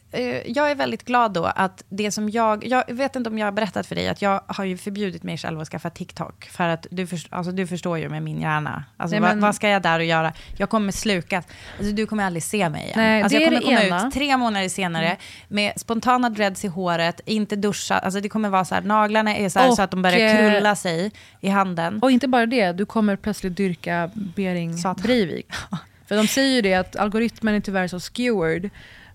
[0.46, 3.52] jag är väldigt glad då att det som jag, jag vet inte om jag har
[3.52, 6.44] berättat för dig, att jag har ju förbjudit mig själv att skaffa TikTok.
[6.44, 8.84] För att du, först, alltså, du förstår ju med min hjärna.
[8.96, 10.32] Alltså, Nej, vad, men- vad ska jag där och göra?
[10.56, 11.44] Jag kommer slukas.
[11.78, 12.92] Alltså, du kommer aldrig se mig igen.
[12.96, 14.06] Nej, alltså, jag kommer komma ena.
[14.08, 15.16] ut tre månader senare Mm.
[15.48, 17.98] med spontana dreads i håret, inte duscha.
[17.98, 20.34] Alltså, det kommer vara så här, naglarna är så här Och, så att de börjar
[20.44, 21.98] eh, krulla sig i handen.
[22.02, 25.46] Och inte bara det, du kommer plötsligt dyrka Bering Breivik.
[26.08, 28.70] För de säger ju det att algoritmen är tyvärr så skewered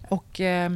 [0.10, 0.72] och eh,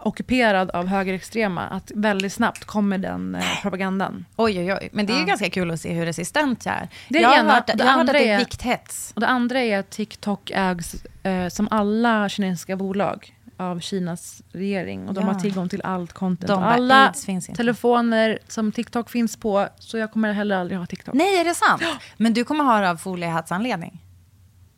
[0.00, 4.24] ockuperad av högerextrema att väldigt snabbt kommer den eh, propagandan.
[4.36, 4.88] Oj, oj, oj.
[4.92, 5.26] Men det är ju Ja.
[5.26, 6.88] ganska kul att se hur resistent jag är.
[7.08, 9.12] Det är jag har hört, Och jag har hört att det är vikthets.
[9.14, 15.08] Och det andra är att TikTok ägs eh, som alla kinesiska bolag av Kinas regering.
[15.08, 15.32] Och de Ja.
[15.32, 16.48] har tillgång till allt content.
[16.48, 17.12] De alla
[17.56, 19.68] telefoner som TikTok finns på.
[19.78, 21.14] Så jag kommer heller aldrig ha TikTok.
[21.14, 21.82] Nej, är det sant?
[22.16, 24.04] Men du kommer ha det av foliehattsanledning?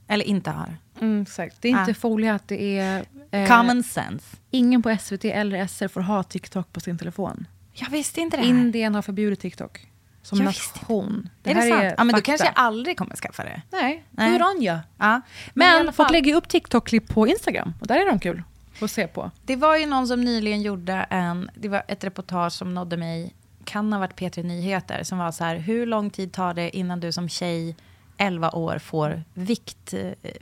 [0.08, 0.74] Eller inte ha det?
[1.00, 1.56] Mm, exakt.
[1.62, 1.94] Det är inte Ah.
[1.94, 3.04] foliehatt, det är...
[3.30, 4.36] eh, Common sense.
[4.50, 7.46] Ingen på SVT eller SR får ha TikTok på sin telefon.
[7.72, 8.50] Jag visste inte det här.
[8.50, 9.86] Indien har förbjudit TikTok.
[10.22, 11.28] Som Jag nation.
[11.44, 11.94] är det sant?
[11.98, 13.62] ja, men då kanske jag aldrig kommer skaffa det.
[13.72, 14.30] Nej, Nej.
[14.32, 14.80] hur on ja.
[14.98, 15.20] Men,
[15.54, 17.74] Men folk lägger upp TikTok-klipp på Instagram.
[17.80, 18.42] Och där är de kul
[18.82, 19.30] att se på.
[19.44, 23.34] det var ju någon som nyligen gjorde en, det var ett reportage som nådde mig,
[23.64, 27.00] kan ha varit P3 Nyheter, som var så här, hur lång tid tar det innan
[27.00, 27.76] du som tjej,
[28.20, 29.24] 11 år, får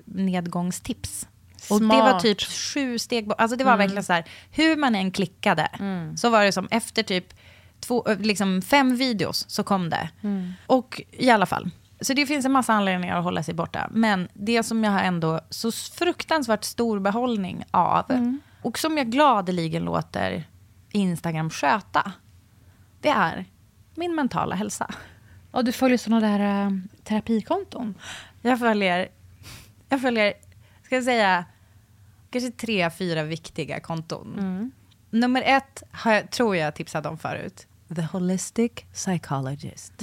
[0.05, 1.29] viktnedgångstips?
[1.71, 2.23] Och det var Smart.
[2.23, 3.79] typ sju steg, alltså det var Mm.
[3.79, 5.69] verkligen så här, hur man än klickade,
[6.17, 7.35] så var det som efter typ
[7.81, 10.11] två, liksom fem videos så kom det.
[10.23, 10.53] Mm.
[10.67, 11.71] Och i alla fall.
[12.01, 13.89] Så det finns en massa anledningar att hålla sig borta.
[13.91, 18.41] Men det som jag har ändå så fruktansvärt stor behållning av, Mm.
[18.63, 20.45] och som jag gladeligen låter
[20.93, 22.13] Instagram sköta,
[23.01, 23.45] det är
[23.95, 24.95] min mentala hälsa.
[25.51, 26.73] Och du följer sådana där äh,
[27.05, 27.95] terapikonton.
[28.43, 29.09] Jag följer,
[29.89, 30.35] jag följer,
[30.83, 31.45] ska jag säga,
[32.31, 34.35] kanske tre, fyra viktiga konton.
[34.39, 34.71] Mm.
[35.11, 37.67] Nummer ett har jag, tror jag tipsade om förut.
[37.95, 40.03] The Holistic Psychologist.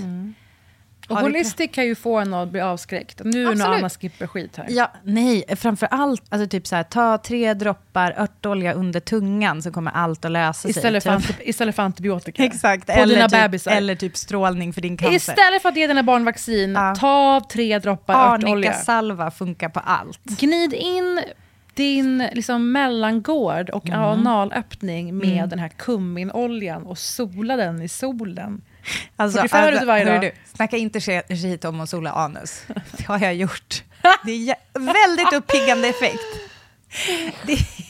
[1.10, 3.22] Och Holistic kan ju få en att bli avskräckt.
[3.24, 4.66] Nu är det annan skipper-skit här.
[4.70, 9.72] Ja, nej, framför allt, alltså typ så här, ta tre droppar örtolja under tungan så
[9.72, 11.12] kommer allt att lösa Istället, sig.
[11.12, 11.38] för typ.
[11.38, 12.44] anti- istället för antibiotika.
[12.46, 13.72] Exakt, På eller dina typ, bebisar.
[13.72, 15.16] eller typ strålning för din cancer.
[15.16, 18.54] Istället för att ge dina barn vaccin, ta tre droppar örtolja.
[18.70, 20.24] Arnika-salva funkar på allt.
[20.24, 21.22] Gnid in
[21.74, 24.00] din liksom, mellangård och Mm.
[24.02, 25.50] analöppning med Mm.
[25.50, 28.62] den här kumminoljan och sola den i solen.
[29.16, 30.22] Alltså, 45 alltså, minuter varje dag.
[30.22, 32.64] Du, snacka inte sk- skit om att sola anus.
[32.98, 33.84] Det har jag gjort.
[34.26, 36.24] Det är väldigt uppiggande effekt.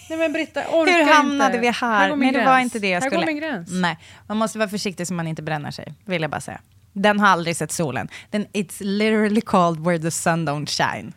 [0.09, 1.59] Nej men Britta, orkar Hur hamnade inte.
[1.59, 2.09] vi här?
[2.09, 2.63] min Nej, det var gräns.
[2.63, 3.21] inte det jag här skulle...
[3.25, 3.69] går min gräns.
[3.71, 6.61] Nej, man måste vara försiktig så man inte bränner sig, vill jag bara säga.
[6.93, 8.07] Den har aldrig sett solen.
[8.29, 11.13] Den, it's literally called where the sun don't shine.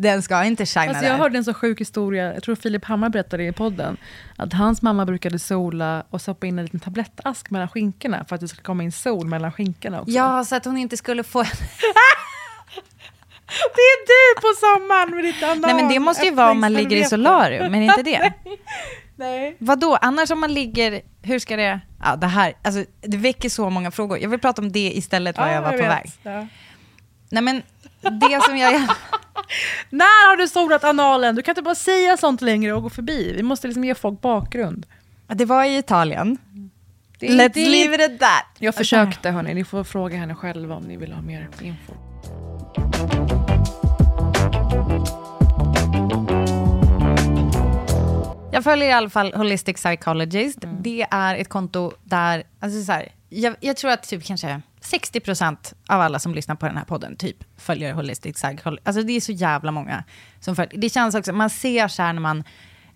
[0.00, 1.10] Den ska inte shina Alltså där.
[1.10, 3.96] jag hörde en så sjuk historia, jag tror Filip Hammar berättade det i podden,
[4.36, 8.40] att hans mamma brukade sola och stoppa in en liten tablettask mellan skinkorna för att
[8.40, 10.10] det skulle komma in sol mellan skinkorna också.
[10.10, 11.42] Ja, så att hon inte skulle få...
[13.74, 15.60] Det är du på sommaren med ditt anal.
[15.60, 18.32] Nej, men det måste ju vara om man ligger i solarium, men inte det?
[19.16, 19.56] Nej.
[19.58, 19.98] Vadå?
[20.00, 21.00] Annars om man ligger...
[21.22, 21.80] Hur ska det...
[22.04, 22.52] Ja, det här...
[22.64, 24.18] Alltså, det väcker så många frågor.
[24.18, 25.90] Jag vill prata om det istället var jag var på vet.
[25.90, 26.12] väg.
[26.22, 26.46] Ja.
[27.30, 27.62] Nej, men
[28.02, 28.82] det som jag...
[29.90, 31.34] När har du solat analen?
[31.34, 33.32] Du kan inte bara säga sånt längre och gå förbi.
[33.36, 34.86] Vi måste liksom ge folk bakgrund.
[35.26, 36.38] Det var i Italien.
[37.18, 38.46] Det Let's inte- leave it at that.
[38.58, 41.92] Jag försökte hörni, ni får fråga henne själva om ni vill ha mer info.
[48.52, 50.58] Jag följer i alla fall Holistic Psychologist.
[50.80, 55.74] Det är ett konto där, alltså så här, jag, jag tror att typ kanske 60%
[55.88, 58.88] av alla som lyssnar på den här podden typ följer Holistic Psychologist.
[58.88, 60.04] Alltså det är så jävla många
[60.40, 60.80] som följer.
[60.80, 62.44] Det känns också, man ser så här när man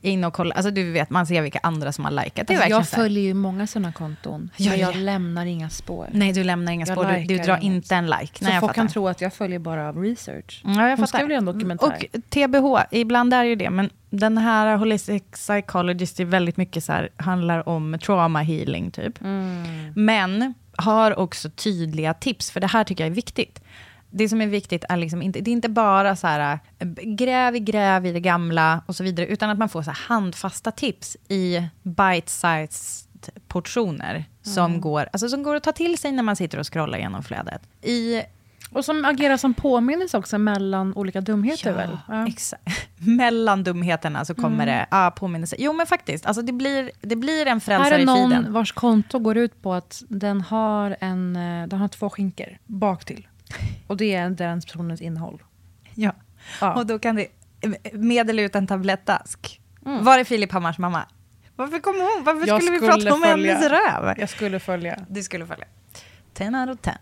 [0.02, 2.46] är inne och kollar, alltså du vet, man ser vilka andra som har likat.
[2.46, 4.98] Det Alltså, jag följer ju många sådana konton, Ja, men jag ja.
[4.98, 6.08] lämnar inga spår.
[6.12, 7.12] Nej, du lämnar inga Jag spår.
[7.12, 8.38] Du, du drar inte en like.
[8.38, 10.62] Så Nej, jag folk kan tro att jag följer bara av research.
[10.64, 11.06] Ja, jag Hon fattar.
[11.18, 11.86] skrev ju en dokumentär.
[11.86, 16.84] Och TBH, ibland är det ju det, men den här Holistic Psychologist är väldigt mycket
[16.84, 19.20] så här, handlar om trauma healing typ.
[19.20, 19.92] Mm.
[19.96, 23.60] Men har också tydliga tips, för det här tycker jag är viktigt.
[24.10, 27.56] Det som är viktigt är liksom inte, det är inte bara så här, äh, gräv
[27.56, 31.16] i gräv i det gamla och så vidare, utan att man får så handfasta tips
[31.28, 33.08] i bite-sized
[33.48, 34.80] portioner som, Mm.
[34.80, 37.62] går, alltså som går att ta till sig när man sitter och scrollar genom flödet.
[37.82, 38.22] I
[38.74, 41.98] Och som agerar som påminnelse också mellan olika dumheter väl?
[42.08, 42.26] Ja.
[42.28, 42.62] Exakt.
[42.96, 44.66] Mellan dumheterna så kommer Mm.
[44.66, 45.56] det ja, påminnelse.
[45.58, 46.26] Jo, men faktiskt.
[46.26, 48.52] Alltså, det, blir, det blir en Här frälsare är i någon feeden.
[48.52, 53.04] vars konto går ut på att den har, en, eh, den har två skinkor bak
[53.04, 53.28] till.
[53.86, 55.42] Och det är den personens innehåll.
[55.94, 56.12] Ja.
[56.60, 56.74] Ja.
[56.74, 57.26] Och då kan det
[57.92, 59.60] medel ut en tablettask.
[59.80, 61.04] Var är Filip Hammars mamma?
[61.56, 62.24] Varför kom hon?
[62.24, 63.54] Varför Jag skulle vi skulle prata om följa.
[63.54, 64.14] hennes röv?
[64.18, 64.98] Jag skulle följa.
[65.08, 65.64] Du skulle följa.
[66.34, 66.94] 10 out of 10.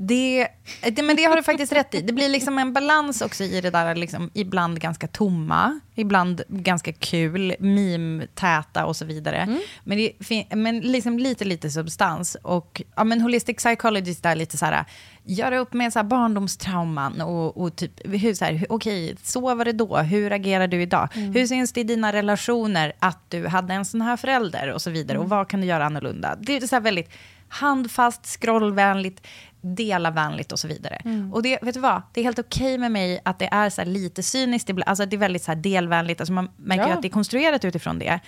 [0.00, 0.48] Det,
[0.92, 2.02] det, men det har du faktiskt rätt i.
[2.02, 6.92] Det blir liksom en balans också i det där, liksom, ibland ganska tomma, ibland ganska
[6.92, 9.58] kul, meme-täta och så vidare.
[9.84, 12.36] Men, det, men liksom lite, lite substans.
[12.42, 14.84] Och ja, men holistic psychologist är lite så här,
[15.24, 19.64] göra upp med så här barndomstrauman och, och typ, hur, så här, okej, så var
[19.64, 21.08] det då, hur agerar du idag?
[21.12, 24.90] Hur syns det i dina relationer att du hade en sån här förälder och så
[24.90, 25.18] vidare?
[25.18, 26.36] Och vad kan du göra annorlunda?
[26.40, 27.10] Det är så här väldigt
[27.48, 29.26] handfast, scrollvänligt,
[29.60, 31.28] delavänligt och så vidare.
[31.32, 32.02] Och det, vet du vad?
[32.12, 34.88] Det är helt okej med mig att det är så här lite cyniskt, ibland.
[34.88, 36.94] alltså det är väldigt så här delvänligt, alltså man märker Ja.
[36.94, 38.20] att det är konstruerat utifrån det.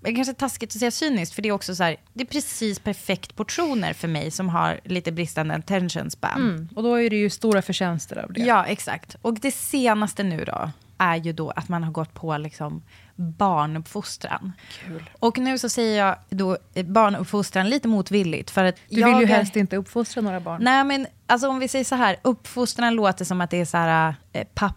[0.00, 2.26] Det är kanske taskigt att säga cyniskt, för det är också så här, det är
[2.26, 6.40] precis perfekt portioner för mig som har lite bristande attention span.
[6.50, 6.68] Mm.
[6.76, 8.40] Och då är det ju stora förtjänster av det.
[8.40, 9.16] Ja, exakt.
[9.22, 12.82] Och det senaste nu då, är ju då att man har gått på liksom
[13.16, 14.52] barnuppfostran.
[14.84, 15.10] Kul.
[15.18, 18.50] Och nu så säger jag då eh, barnuppfostran lite motvilligt.
[18.50, 20.64] För att Du jag vill ju är- helst inte uppfostra några barn.
[20.64, 23.76] Nej, men alltså om vi säger så här, uppfostran låter som att det är så
[23.76, 24.76] här, eh, papp...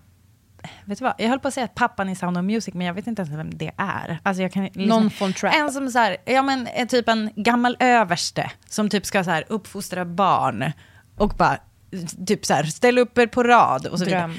[0.86, 1.14] Vet du vad?
[1.18, 3.36] Jag höll på att säga pappan i Sound of Music, men jag vet inte ens
[3.36, 4.20] vem det är.
[4.24, 5.56] Alltså jag kan, liksom, Någon från Trap.
[5.56, 9.32] En som så här, ja men är typ en gammal överste, som typ ska så
[9.32, 10.72] här uppfostra barn.
[11.18, 11.58] Och bara,
[12.28, 14.22] typ så här, ställa upp er på rad och så vidare.
[14.22, 14.36] Dröm.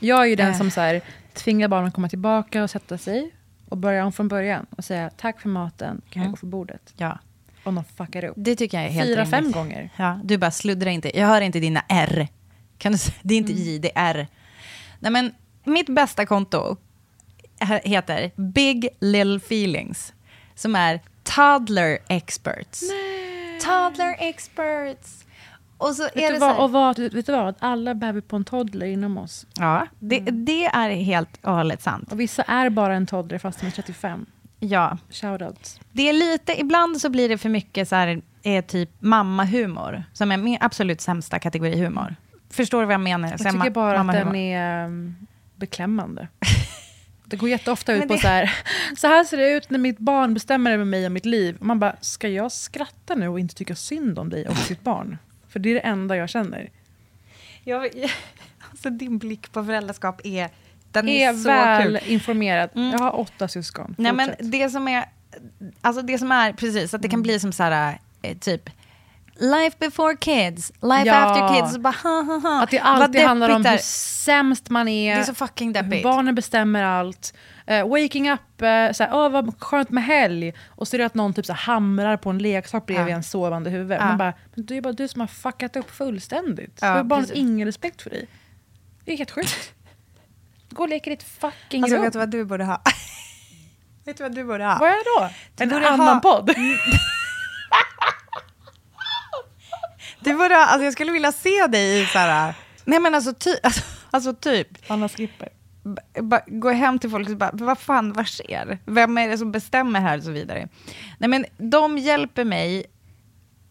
[0.00, 0.56] Jag är ju den Eh.
[0.58, 1.00] som så här,
[1.34, 3.34] tvingar barnen att komma tillbaka och sätta sig.
[3.74, 4.66] Och börja om från början.
[4.70, 6.30] Och säga tack för maten, kan jag Mm.
[6.30, 6.94] gå för bordet?
[6.96, 7.18] Ja.
[7.64, 8.34] Om de fuckar upp.
[8.36, 9.30] Det tycker jag är helt Fyra, rimligt.
[9.30, 9.90] fem gånger.
[9.96, 11.18] Ja, du bara sluddra inte.
[11.18, 12.28] Jag hör inte dina R.
[12.78, 13.64] Kan du, det är inte Mm.
[13.64, 14.26] J, det är R.
[14.98, 16.76] Nej, men mitt bästa konto
[17.60, 20.12] he- heter Big Little Feelings.
[20.54, 22.80] Som är Toddler Experts.
[23.64, 25.24] Toddler Experts.
[25.78, 27.54] Och så Vet, är du det så vad, här, och vad, vet du vad?
[27.58, 29.46] Alla bär vi på en toddler inom oss.
[29.58, 30.44] Ja, det, Mm.
[30.44, 32.12] det är helt och hållet sant.
[32.12, 34.26] Och vissa är bara en toddler fast de är 35.
[34.60, 34.98] Ja.
[35.10, 35.80] Shoutouts.
[35.92, 40.32] Det är lite, ibland så blir det för mycket så här, är typ mammahumor, som
[40.32, 42.16] är min absolut sämsta kategori humor.
[42.50, 43.28] Förstår du vad jag menar?
[43.28, 45.16] Jag tycker bara att den är um,
[45.56, 46.28] beklämmande.
[47.26, 48.52] Det går jätteofta ut Men på det- så här,
[48.96, 51.56] så här ser det ut när mitt barn bestämmer över mig och mitt liv.
[51.60, 55.18] Man bara, ska jag skratta nu och inte tycka synd om dig och sitt barn?
[55.54, 56.70] För det är det enda jag känner.
[57.64, 57.90] Jag,
[58.70, 60.48] alltså din blick på föräldraskap är,
[60.90, 62.12] den är, är, så väl kul.
[62.12, 62.70] informerad.
[62.74, 63.94] Jag har åtta syskon.
[63.98, 65.04] Nej, men det som är,
[65.80, 68.70] alltså det som är, precis, att det kan bli som så här, eh, typ,
[69.36, 71.14] life before kids, life Ja.
[71.14, 72.62] after kids, bara, ha, ha, ha.
[72.62, 73.78] Att det alltid handlar om hur
[74.24, 75.14] sämst man är.
[75.14, 76.02] Det är så fucking deppigt.
[76.02, 77.34] Barnen bestämmer allt.
[77.66, 80.52] Eh, waking up, uh, såhär, åh vad skönt med helg.
[80.68, 83.16] Och så är det att någon typ såhär, hamrar på en leksak bredvid Ja.
[83.16, 83.98] en sovande huvud.
[84.00, 84.04] Ja.
[84.04, 86.78] Man bara, men det är bara du som har fuckat upp fullständigt.
[86.82, 88.28] Ja, har barnet ingen respekt för dig.
[89.04, 89.72] Det är helt sjukt.
[90.70, 92.02] Gå och lek i ditt fucking Alltså, rum.
[92.04, 92.82] vet du vad du borde ha?
[94.04, 94.78] vet du vad du borde ha?
[94.80, 95.30] Vad är det då?
[95.56, 96.50] Du En annan ha- podd?
[100.24, 102.54] Du borde alltså jag skulle vilja se dig i så här,
[102.84, 105.48] nej men alltså, ty, alltså, alltså typ, Anna Skipper.
[106.46, 108.78] gå hem till folk och bara, vad fan, vad sker?
[108.84, 110.68] Vem är det som bestämmer här och så vidare.
[111.18, 112.86] Nej men de hjälper mig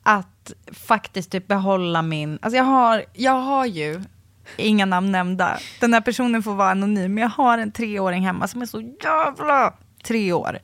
[0.04, 4.02] att faktiskt typ behålla min, alltså jag har, jag har ju,
[4.58, 8.48] inga namn nämnda, den här personen får vara anonym, men jag har en treåring hemma
[8.48, 9.74] som är så jävla
[10.04, 10.60] tre år.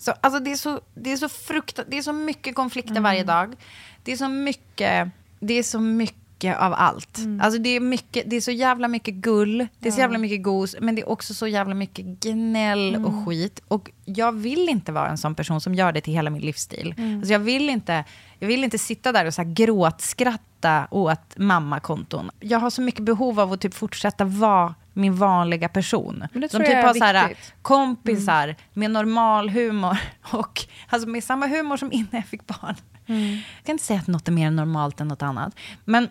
[0.00, 3.24] Så, alltså det, är så, det är så fruktat, det är så mycket konflikter varje
[3.24, 3.56] dag.
[4.02, 5.08] Det är så mycket,
[5.40, 6.18] det är så mycket
[6.58, 7.18] av allt.
[7.40, 10.42] Alltså det, är mycket, det är så jävla mycket gull, det är så jävla mycket
[10.42, 13.60] gos, men det är också så jävla mycket gnäll och skit.
[13.68, 16.94] Och jag vill inte vara en sån person som gör det till hela min livsstil.
[17.18, 18.04] Alltså jag, vill inte,
[18.38, 22.30] jag vill inte sitta där och så här gråtskratta åt mammakonton.
[22.40, 26.24] Jag har så mycket behov av att typ fortsätta vara min vanliga person.
[26.32, 29.98] Men Som typ har så här, kompisar med normal humor
[30.32, 32.74] och alltså med samma humor som innan jag fick barn.
[33.16, 35.54] Jag kan inte säga att något är mer normalt än något annat.
[35.84, 36.08] Men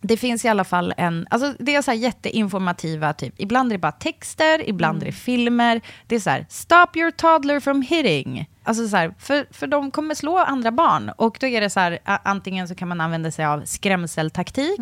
[0.00, 3.34] det finns i alla fall en, alltså det är så här jätteinformativa, typ.
[3.36, 5.80] ibland är det bara texter, ibland är det filmer.
[6.06, 8.48] Det är så här, stop your toddler from hitting.
[8.62, 11.10] Alltså så här, för, för de kommer slå andra barn.
[11.16, 14.80] Och då är det så här, antingen så kan man använda sig av skrämseltaktik,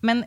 [0.00, 0.24] men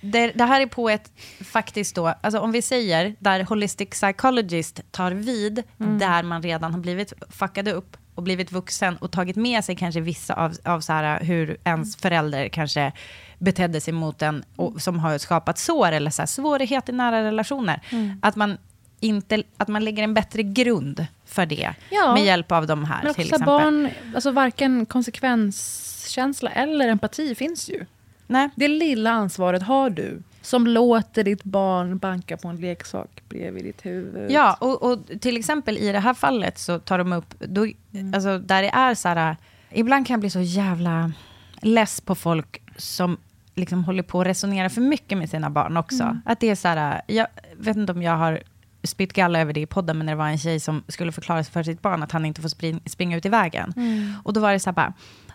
[0.00, 1.12] det, det här är på ett,
[1.44, 6.80] faktiskt då, alltså om vi säger där holistic psychologist tar vid, där man redan har
[6.80, 10.92] blivit fuckade upp, och blivit vuxen och tagit med sig kanske vissa av, av så
[10.92, 12.92] här, hur ens förälder kanske
[13.38, 17.22] betedde sig mot en, och, som har skapat sår eller så här, svårighet i nära
[17.22, 17.80] relationer.
[17.90, 18.18] Mm.
[18.22, 18.58] Att, man
[19.00, 22.14] inte, att man lägger en bättre grund för det Ja.
[22.14, 23.46] med hjälp av de här Men till exempel.
[23.46, 27.86] barn, alltså varken konsekvenskänsla eller empati finns ju.
[28.26, 28.48] Nej.
[28.54, 33.86] Det lilla ansvaret har du som låter ditt barn banka på en leksak bredvid ditt
[33.86, 34.30] huvud.
[34.30, 37.66] Ja, och, och till exempel i det här fallet så tar de upp, då,
[38.14, 39.36] alltså där det är så här,
[39.70, 41.12] ibland kan jag bli så jävla
[41.60, 43.16] less på folk som
[43.54, 46.02] liksom håller på att resonera för mycket med sina barn också.
[46.02, 46.20] Mm.
[46.24, 47.26] Att det är så här, jag
[47.58, 48.42] vet inte om jag har
[48.82, 51.62] spytt galla över det i podden, men det var en tjej som skulle förklara för
[51.62, 53.72] sitt barn att han inte får spring, springa ut i vägen.
[53.76, 54.14] Mm.
[54.24, 54.92] Och då var det så här bara,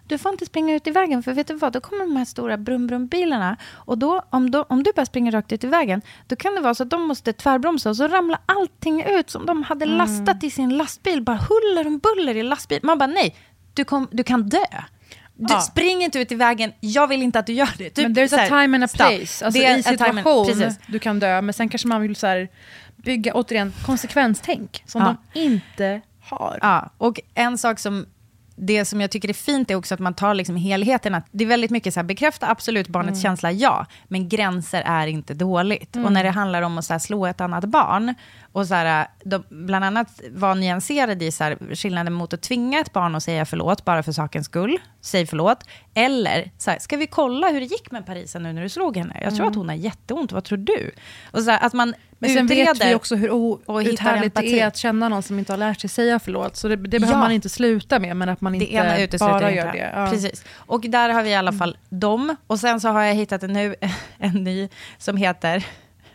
[0.08, 2.26] du får inte springa ut i vägen, för vet du vad, då kommer de här
[2.26, 3.58] stora brum-brum-bilarna.
[3.74, 6.62] Och då om, då, om du bara springer rakt ut i vägen, då kan det
[6.62, 9.98] vara så att de måste tvärbromsa och så ramlar allting ut som de hade Mm.
[9.98, 11.22] lastat i sin lastbil.
[11.22, 12.80] Bara huller om buller i lastbil.
[12.84, 13.36] Man bara, nej,
[13.74, 14.58] du, kom, du kan dö.
[15.40, 15.60] Du, Ja.
[15.62, 17.90] Spring inte ut i vägen, jag vill inte att du gör det.
[17.90, 19.46] Typ men there's så a här, time and a place.
[19.46, 22.50] Alltså, Det är and- situation du kan dö, men sen kanske man vill så här,
[22.96, 25.16] bygga återigen konsekvenstänk som Ja.
[25.34, 26.60] de inte har.
[26.62, 28.06] Ja, och en sak som
[28.60, 31.16] det som jag tycker är fint är också att man tar liksom helheten.
[31.16, 33.22] Att det är väldigt mycket så här, bekräfta absolut barnets Mm.
[33.22, 33.86] känsla, ja.
[34.08, 35.96] Men gränser är inte dåligt.
[35.96, 36.06] Mm.
[36.06, 38.14] Och när det handlar om att så här, slå ett annat barn,
[38.58, 42.80] och så här, de, bland annat var nyanserade i så här, skillnaden mot att tvinga
[42.80, 45.64] ett barn att säga förlåt bara för sakens skull, säg förlåt.
[45.94, 48.98] Eller, så här, ska vi kolla hur det gick med Parisa nu när du slog
[48.98, 49.14] henne?
[49.22, 49.50] Jag tror Mm.
[49.50, 50.92] att hon har jätteont, vad tror du?
[51.32, 54.78] Och så här, att man Men sen vet vi också hur outhärdligt det är att
[54.78, 56.56] känna någon som inte har lärt sig säga förlåt.
[56.56, 57.20] Så det, det behöver Ja.
[57.20, 58.66] man inte sluta med, men att man inte
[59.20, 59.72] bara gör det.
[59.72, 59.92] det.
[59.96, 60.08] Ja.
[60.12, 60.44] Precis.
[60.56, 62.36] Och där har vi i alla fall dem.
[62.48, 63.76] Och sen så har jag hittat en, nu,
[64.18, 65.66] en ny som heter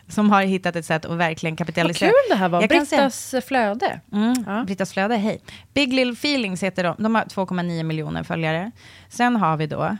[0.07, 2.09] som har hittat ett sätt att verkligen Vad kapitalisera.
[2.09, 2.61] kul det här var.
[2.61, 3.99] Jag Brittas flöde.
[4.11, 5.41] Mm, Brittas flöde, hej.
[5.73, 6.95] Big Little Feelings heter de.
[6.99, 8.71] De har 2,9 miljoner följare.
[9.09, 9.97] Sen har vi då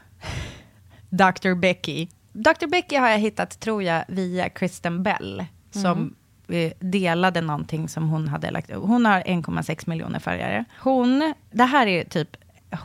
[1.09, 1.53] Dr.
[1.53, 2.07] Becky.
[2.33, 2.67] Dr.
[2.67, 5.45] Becky har jag hittat, tror jag, via Kristen Bell.
[5.71, 6.15] Som
[6.47, 8.83] eh, delade någonting som hon hade lagt upp.
[8.83, 10.65] Hon har 1,6 miljoner följare.
[10.79, 12.29] Hon, det här är typ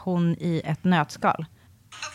[0.04, 1.46] hon i ett nötskal.
[1.90, 2.06] A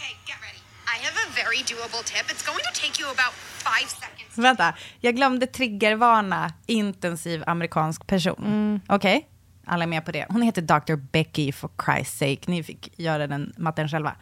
[1.44, 2.26] very doable tip.
[2.32, 3.34] It's going to take you about
[3.68, 4.38] five seconds.
[4.38, 8.36] Vänta, jag glömde triggervarna intensiv amerikansk person.
[8.46, 8.82] Mm.
[8.88, 9.28] Okej,
[9.68, 10.26] alla är med på det.
[10.30, 10.96] Hon heter Dr.
[10.96, 12.42] Becky for Christ's sake.
[12.48, 14.16] Ni fick göra den matten själva.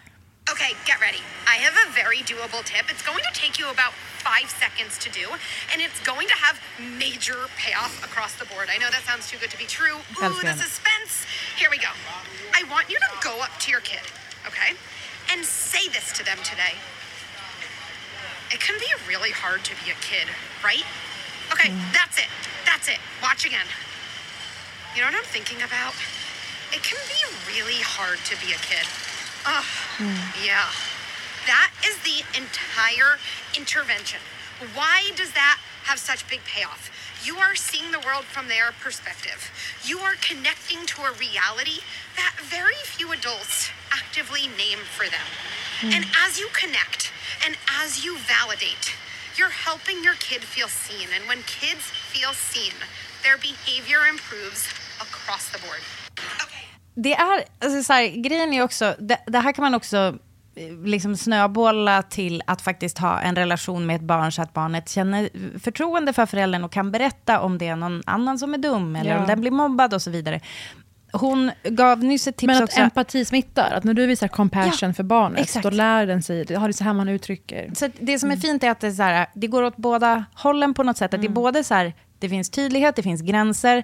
[0.51, 1.21] Okay, get ready.
[1.47, 2.85] I have a very doable tip.
[2.91, 3.93] It's going to take you about
[4.27, 5.25] five seconds to do,
[5.71, 6.55] and it's going to have
[6.99, 8.67] major payoff across the board.
[8.75, 9.97] I know that sounds too good to be true.
[10.17, 11.13] Ooh, the suspense.
[11.61, 11.93] Here we go.
[12.59, 14.05] I want you to go up to your kid,
[14.49, 14.71] okay,
[15.31, 16.75] and say this to them today.
[18.53, 20.27] It can be really hard to be a kid,
[20.63, 20.83] right?
[21.51, 22.27] Okay, that's it.
[22.65, 22.99] That's it.
[23.23, 23.67] Watch again.
[24.95, 25.95] You know what I'm thinking about?
[26.71, 28.83] It can be really hard to be a kid.
[29.47, 29.63] Ugh,
[29.99, 30.19] hmm.
[30.43, 30.67] yeah.
[31.47, 33.19] That is the entire
[33.55, 34.19] intervention.
[34.75, 36.91] Why does that have such big payoff?
[37.23, 39.51] You are seeing the world from their perspective.
[39.83, 41.81] You are connecting to a reality
[42.15, 45.27] that very few adults actively name for them.
[45.83, 46.25] And hmm.
[46.27, 47.11] as you connect
[47.45, 48.85] and as you validate,
[49.37, 51.07] you're helping your kid feel seen.
[51.15, 52.75] And when kids feel seen,
[53.23, 54.61] their behavior improves
[55.05, 55.81] across the board.
[56.95, 59.97] Det är, alltså så här, grejen är också, det, det här kan man också
[60.55, 64.89] eh, liksom snöbolla till att faktiskt ha en relation med ett barn så att barnet
[64.89, 65.29] känner
[65.59, 69.11] förtroende för föräldern och kan berätta om det är någon annan som är dum eller
[69.11, 69.19] Ja.
[69.19, 70.41] om den blir mobbad och så vidare.
[71.13, 72.79] Hon gav nyss ett tips Men att också.
[72.79, 73.71] empati smittar.
[73.71, 75.63] Att när du visar compassion Ja, för barnet, exakt.
[75.63, 76.45] då lär den sig.
[76.45, 77.71] Det har det så här man uttrycker.
[77.75, 80.25] Så det som är fint är att det, är så här, det går åt båda
[80.35, 81.13] hållen på något sätt.
[81.13, 83.83] Att det är både så här, det finns tydlighet, det finns gränser.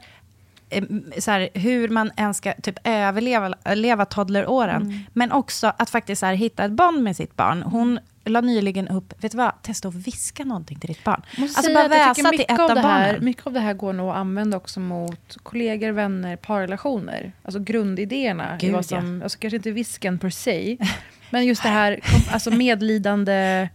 [0.69, 0.83] Eh,
[1.17, 5.05] Så här, hur man ens ska typ överleva leva toddleråren.
[5.13, 7.61] Men också att faktiskt så här, hitta ett band med sitt barn.
[7.63, 11.21] Hon la nyligen upp, vet du vad, testa att viska någonting till ditt barn.
[11.37, 13.25] Måste Alltså bara väsa till mycket ett av av det här, barnen.
[13.25, 17.31] Mycket av det här går nog att använda också mot kollegor, vänner, parrelationer.
[17.43, 18.57] Alltså grundidéerna.
[18.59, 20.77] Gud, vad som, alltså kanske inte visken per se,
[21.29, 21.99] men just det här
[22.31, 23.69] alltså medlidande,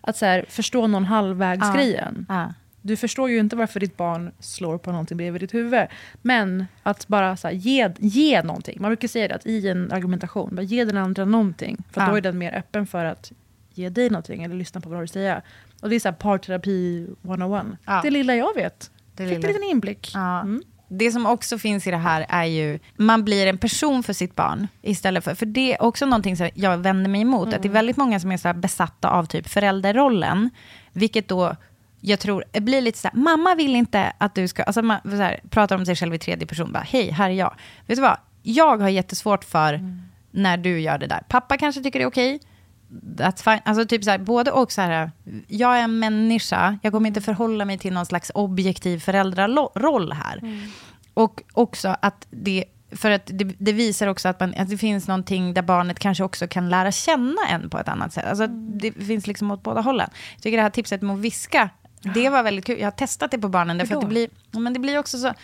[0.00, 2.26] att så här, förstå någon halvvägs-grejen.
[2.28, 2.54] Ja.
[2.82, 5.86] Du förstår ju inte varför ditt barn slår på någonting bredvid ditt huvud.
[6.22, 8.78] Men att bara så här, ge, ge någonting.
[8.80, 11.84] Man brukar säga det att i en argumentation, bara ge den andra någonting.
[11.90, 12.10] För Ja.
[12.10, 13.32] då är den mer öppen för att
[13.74, 15.42] ge dig någonting eller lyssna på vad du har att säga.
[15.82, 17.66] Och det är så här parterapi 101.
[17.86, 18.00] Ja.
[18.02, 18.90] Det lilla jag vet.
[19.14, 19.48] Det Fick lilla.
[19.48, 20.10] en liten inblick.
[20.14, 20.44] Ja.
[20.90, 24.34] Det som också finns i det här är ju, man blir en person för sitt
[24.36, 27.68] barn istället för, för det är också någonting som jag vänder mig emot, att det
[27.68, 30.50] är väldigt många som är så besatta av typ förälderrollen,
[30.92, 31.56] vilket då
[32.00, 35.00] jag tror det blir lite så här, mamma vill inte att du ska, alltså man
[35.04, 37.54] så här, pratar om sig själv i tredje person, bara hej, här är jag.
[37.86, 38.16] Vet du vad?
[38.48, 39.80] jag har jättesvårt för
[40.30, 41.22] när du gör det där.
[41.28, 42.40] Pappa kanske tycker det är okej.
[43.16, 43.60] That's fine.
[43.64, 45.10] Alltså typ så här, både och så här,
[45.48, 50.40] jag är en människa, jag kommer inte förhålla mig till någon slags objektiv föräldraroll här.
[51.14, 55.08] Och också att det, för att det, det visar också att, man, att det finns
[55.08, 58.24] någonting där barnet kanske också kan lära känna en på ett annat sätt.
[58.24, 60.10] Alltså det finns liksom åt båda hållen.
[60.34, 61.70] Jag tycker det här tipset med att viska,
[62.02, 62.78] det var väldigt kul.
[62.78, 65.18] Jag har testat det på barnen, därför att det blir, ja, men det blir också
[65.18, 65.34] så,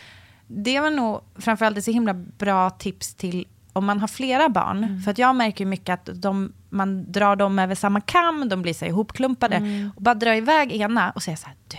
[0.46, 4.84] det var nog framförallt ett så himla bra tips till om man har flera barn.
[4.84, 5.02] Mm.
[5.02, 8.74] För att jag märker mycket att de, man drar dem över samma kam, de blir
[8.74, 9.56] så ihopklumpade.
[9.56, 9.90] Mm.
[9.96, 11.76] Och bara dra iväg ena och säga så här, du,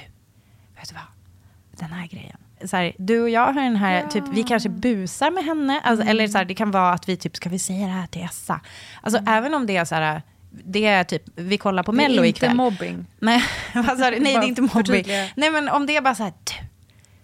[0.79, 1.03] vet du vad?
[1.79, 2.37] Den här grejen.
[2.65, 5.79] Så här, du och jag har den här, typ, vi kanske busar med henne.
[5.83, 6.11] Alltså, Mm.
[6.11, 8.21] Eller så här, det kan vara att vi typ, ska vi säga det här till
[8.21, 8.61] Essa?
[9.01, 9.33] Alltså Mm.
[9.33, 10.21] även om det är så här,
[10.63, 12.55] det är typ, vi kollar på Det är Mello inte ikväll.
[12.55, 13.05] mobbing.
[13.19, 13.43] Nej,
[13.73, 14.19] vad sa du?
[14.19, 15.05] Nej, det är inte mobbing.
[15.35, 16.53] Nej, men om det är bara så här, du,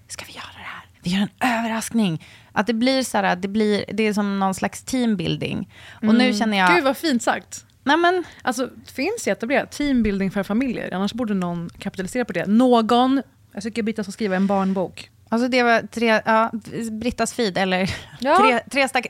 [0.08, 0.82] ska vi göra det här?
[1.04, 2.26] Vi gör en överraskning.
[2.52, 5.74] Att det blir så här, det, blir, det är som någon slags teambuilding.
[5.96, 6.34] Och nu Mm.
[6.38, 6.76] känner jag...
[6.76, 7.66] Gud vad fint sagt.
[7.84, 10.94] Nej, men, Alltså, det finns etablerat teambuilding för familjer.
[10.94, 12.46] Annars borde någon kapitalisera på det.
[12.46, 13.22] Någon,
[13.54, 15.10] jag tycker Britta ska skriva en barnbok.
[15.32, 16.52] Alltså det var tre, ja,
[16.92, 18.38] Brittas feed, eller Ja.
[18.38, 19.08] tre, tre, stack,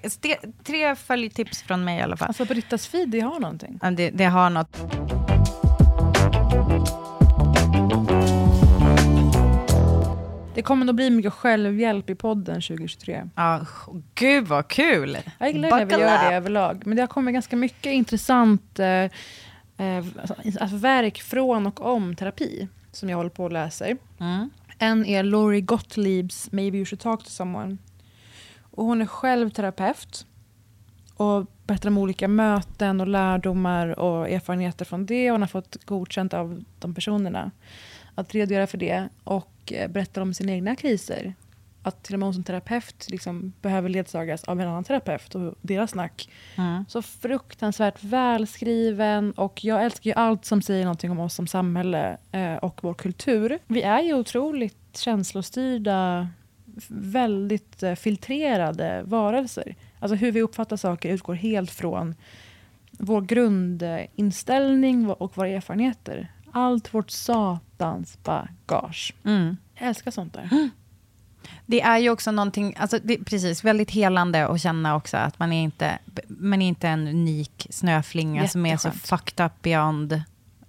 [0.63, 2.27] tre följtips från mig i alla fall.
[2.27, 3.79] Alltså Brittas feed, det har någonting.
[3.81, 4.77] Ja, det, det har något.
[10.55, 13.29] Det kommer nog bli mycket självhjälp i podden 2023.
[13.35, 13.65] Ja,
[14.15, 15.17] gud vad kul!
[15.39, 16.81] Jag gillar när vi gör det överlag.
[16.85, 19.09] Men det har kommit ganska mycket intressant eh, eh,
[20.21, 23.97] alltså, alltså, verk från och om terapi som jag håller på och läser.
[24.19, 24.49] Mm.
[24.83, 27.77] En är Laurie Gottliebs Maybe you should talk to someone.
[28.61, 30.25] Och hon är själv terapeut
[31.15, 35.31] och berättar om olika möten och lärdomar och erfarenheter från det.
[35.31, 37.51] Hon har fått godkänt av de personerna
[38.15, 41.33] att redogöra för det och eh, berättar om sina egna kriser.
[41.83, 45.55] Att till och med hon som terapeut liksom behöver ledsagas av en annan terapeut och
[45.61, 46.29] deras snack.
[46.55, 46.85] Mm.
[46.87, 52.17] Så fruktansvärt välskriven och jag älskar ju allt som säger någonting om oss som samhälle
[52.31, 53.59] eh, och vår kultur.
[53.67, 56.29] Vi är ju otroligt känslostyrda,
[56.87, 59.75] väldigt eh, filtrerade varelser.
[59.99, 62.15] Alltså hur vi uppfattar saker utgår helt från
[62.91, 66.31] vår grundinställning och våra erfarenheter.
[66.51, 69.13] Allt vårt satans bagage.
[69.23, 69.57] Mm.
[69.75, 70.69] Jag älskar sånt där.
[71.65, 75.53] Det är ju också någonting, alltså det, precis, väldigt helande att känna också att man
[75.53, 80.21] är inte, man är inte en unik snöflinga som är så fucked up beyond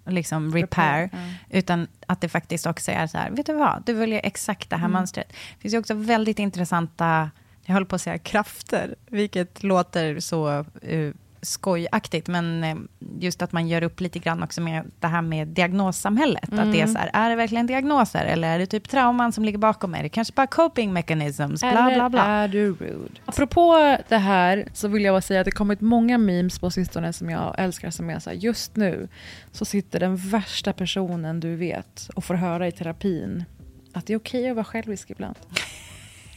[0.06, 1.02] liksom repair.
[1.02, 4.70] Repair, Utan att det faktiskt också är så här, vet du vad, du väljer exakt
[4.70, 4.92] det här Mm.
[4.92, 5.28] mönstret.
[5.28, 7.30] Det finns ju också väldigt intressanta,
[7.64, 11.12] jag håller på att säga krafter, vilket låter så uh,
[11.42, 12.76] skojaktigt, men eh,
[13.20, 16.42] just att man gör upp lite grann också med det här med diagnossamhället.
[16.44, 16.88] Att det är Mm.
[16.94, 19.94] så här, är det verkligen diagnoser eller är det typ trauman som ligger bakom?
[19.94, 21.60] Är det kanske bara coping mechanisms?
[21.60, 22.24] Bla, Eller bla, bla.
[22.24, 23.20] är du rude?
[23.24, 27.12] Apropå det här så vill jag bara säga att det kommit många memes på sistone
[27.12, 29.08] som jag älskar som är så här, just nu
[29.52, 33.44] så sitter den värsta personen du vet och får höra i terapin
[33.92, 35.36] att det är okej att vara självisk ibland.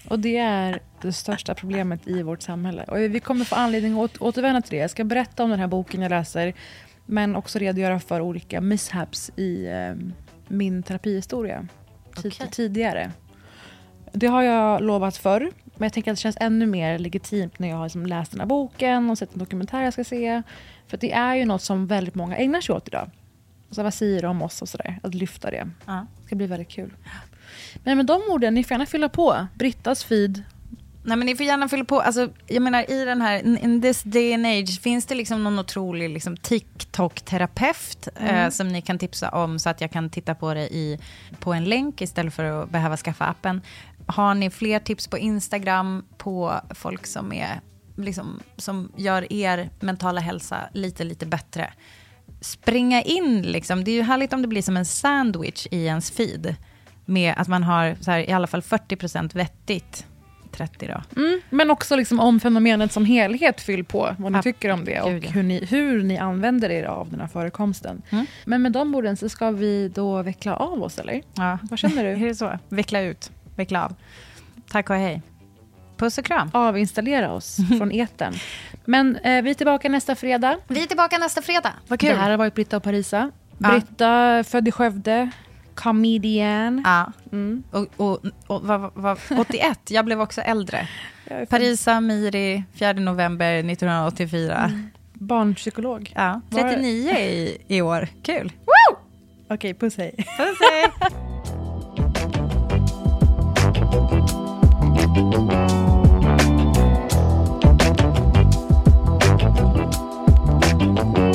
[0.08, 2.84] Och det är det största problemet i vårt samhälle.
[2.84, 4.78] Och vi kommer få anledning att återvända till det.
[4.78, 6.54] Jag ska berätta om den här boken jag läser
[7.06, 9.94] men också redogöra för olika mishaps i eh,
[10.48, 11.68] min terapihistoria
[12.16, 12.48] tid- Okej.
[12.52, 13.12] tidigare.
[14.12, 17.68] Det har jag lovat förr, men jag tänker att det känns ännu mer legitimt när
[17.68, 20.42] jag har liksom läst den här boken och sett en dokumentär jag ska se.
[20.88, 23.10] För det är ju något som väldigt många ägnar sig åt idag.
[23.72, 25.00] Så vad säger de om oss och sådär?
[25.04, 25.70] Att lyfta det.
[25.86, 26.06] Ja.
[26.20, 26.94] Det ska bli väldigt kul.
[27.84, 29.48] Men med de orden, ni får gärna fylla på.
[29.56, 30.44] Brittas feed.
[31.04, 32.02] Nej, men ni får gärna fylla på.
[32.02, 35.60] Alltså, jag menar, i den här, in- this day and age, finns det liksom någon
[35.60, 38.36] otrolig liksom, TikTok-terapeut Mm.
[38.36, 41.00] eh, som ni kan tipsa om så att jag kan titta på det i,
[41.40, 43.62] på en länk istället för att behöva skaffa appen?
[44.08, 47.62] Har ni fler tips på Instagram på folk som, är,
[47.98, 51.74] liksom, som gör er mentala hälsa lite, lite bättre?
[52.42, 53.84] Springa in, liksom.
[53.84, 56.56] det är ju härligt om det blir som en sandwich i ens feed.
[57.06, 60.06] Med att man har så här, i alla fall 40% vettigt.
[60.52, 61.22] 30 då.
[61.22, 61.42] Mm.
[61.50, 65.02] Men också liksom om fenomenet som helhet, fyll på vad ni Ja, tycker om det
[65.02, 65.30] och gud, ja.
[65.32, 68.02] hur ni, hur ni använder er av den här förekomsten.
[68.10, 68.26] Mm.
[68.46, 71.22] Men med de orden så ska vi då veckla av oss, eller?
[71.34, 71.58] Ja.
[71.62, 72.10] Vad känner du?
[72.24, 72.60] Är det så?
[72.70, 73.96] Veckla ut, veckla av.
[74.72, 75.22] Tack och hej.
[75.98, 76.50] Puss och kram.
[76.54, 78.34] Avinstallera oss från etern.
[78.86, 80.58] Men eh, vi är tillbaka nästa fredag.
[80.68, 81.74] Vi är tillbaka nästa fredag.
[81.88, 83.32] Vad Det här har varit Britta och Parisa.
[83.58, 83.72] Ja.
[83.72, 85.30] Britta, född i Skövde,
[85.76, 86.82] Comedian.
[86.86, 87.12] Ja.
[87.32, 87.64] Mm.
[87.72, 90.88] Och, och, och, och, och, 81, jag blev också äldre.
[91.50, 94.58] Parisa Miri, 4 november 1984.
[94.58, 94.90] Mm.
[95.14, 96.12] Barnpsykolog.
[96.16, 97.20] Ja, 39 Var...
[97.20, 98.08] i, i år.
[98.24, 98.52] Kul.
[99.48, 100.16] Okej, okay, puss hej.
[100.38, 100.92] Puss hej.
[110.96, 111.35] thank you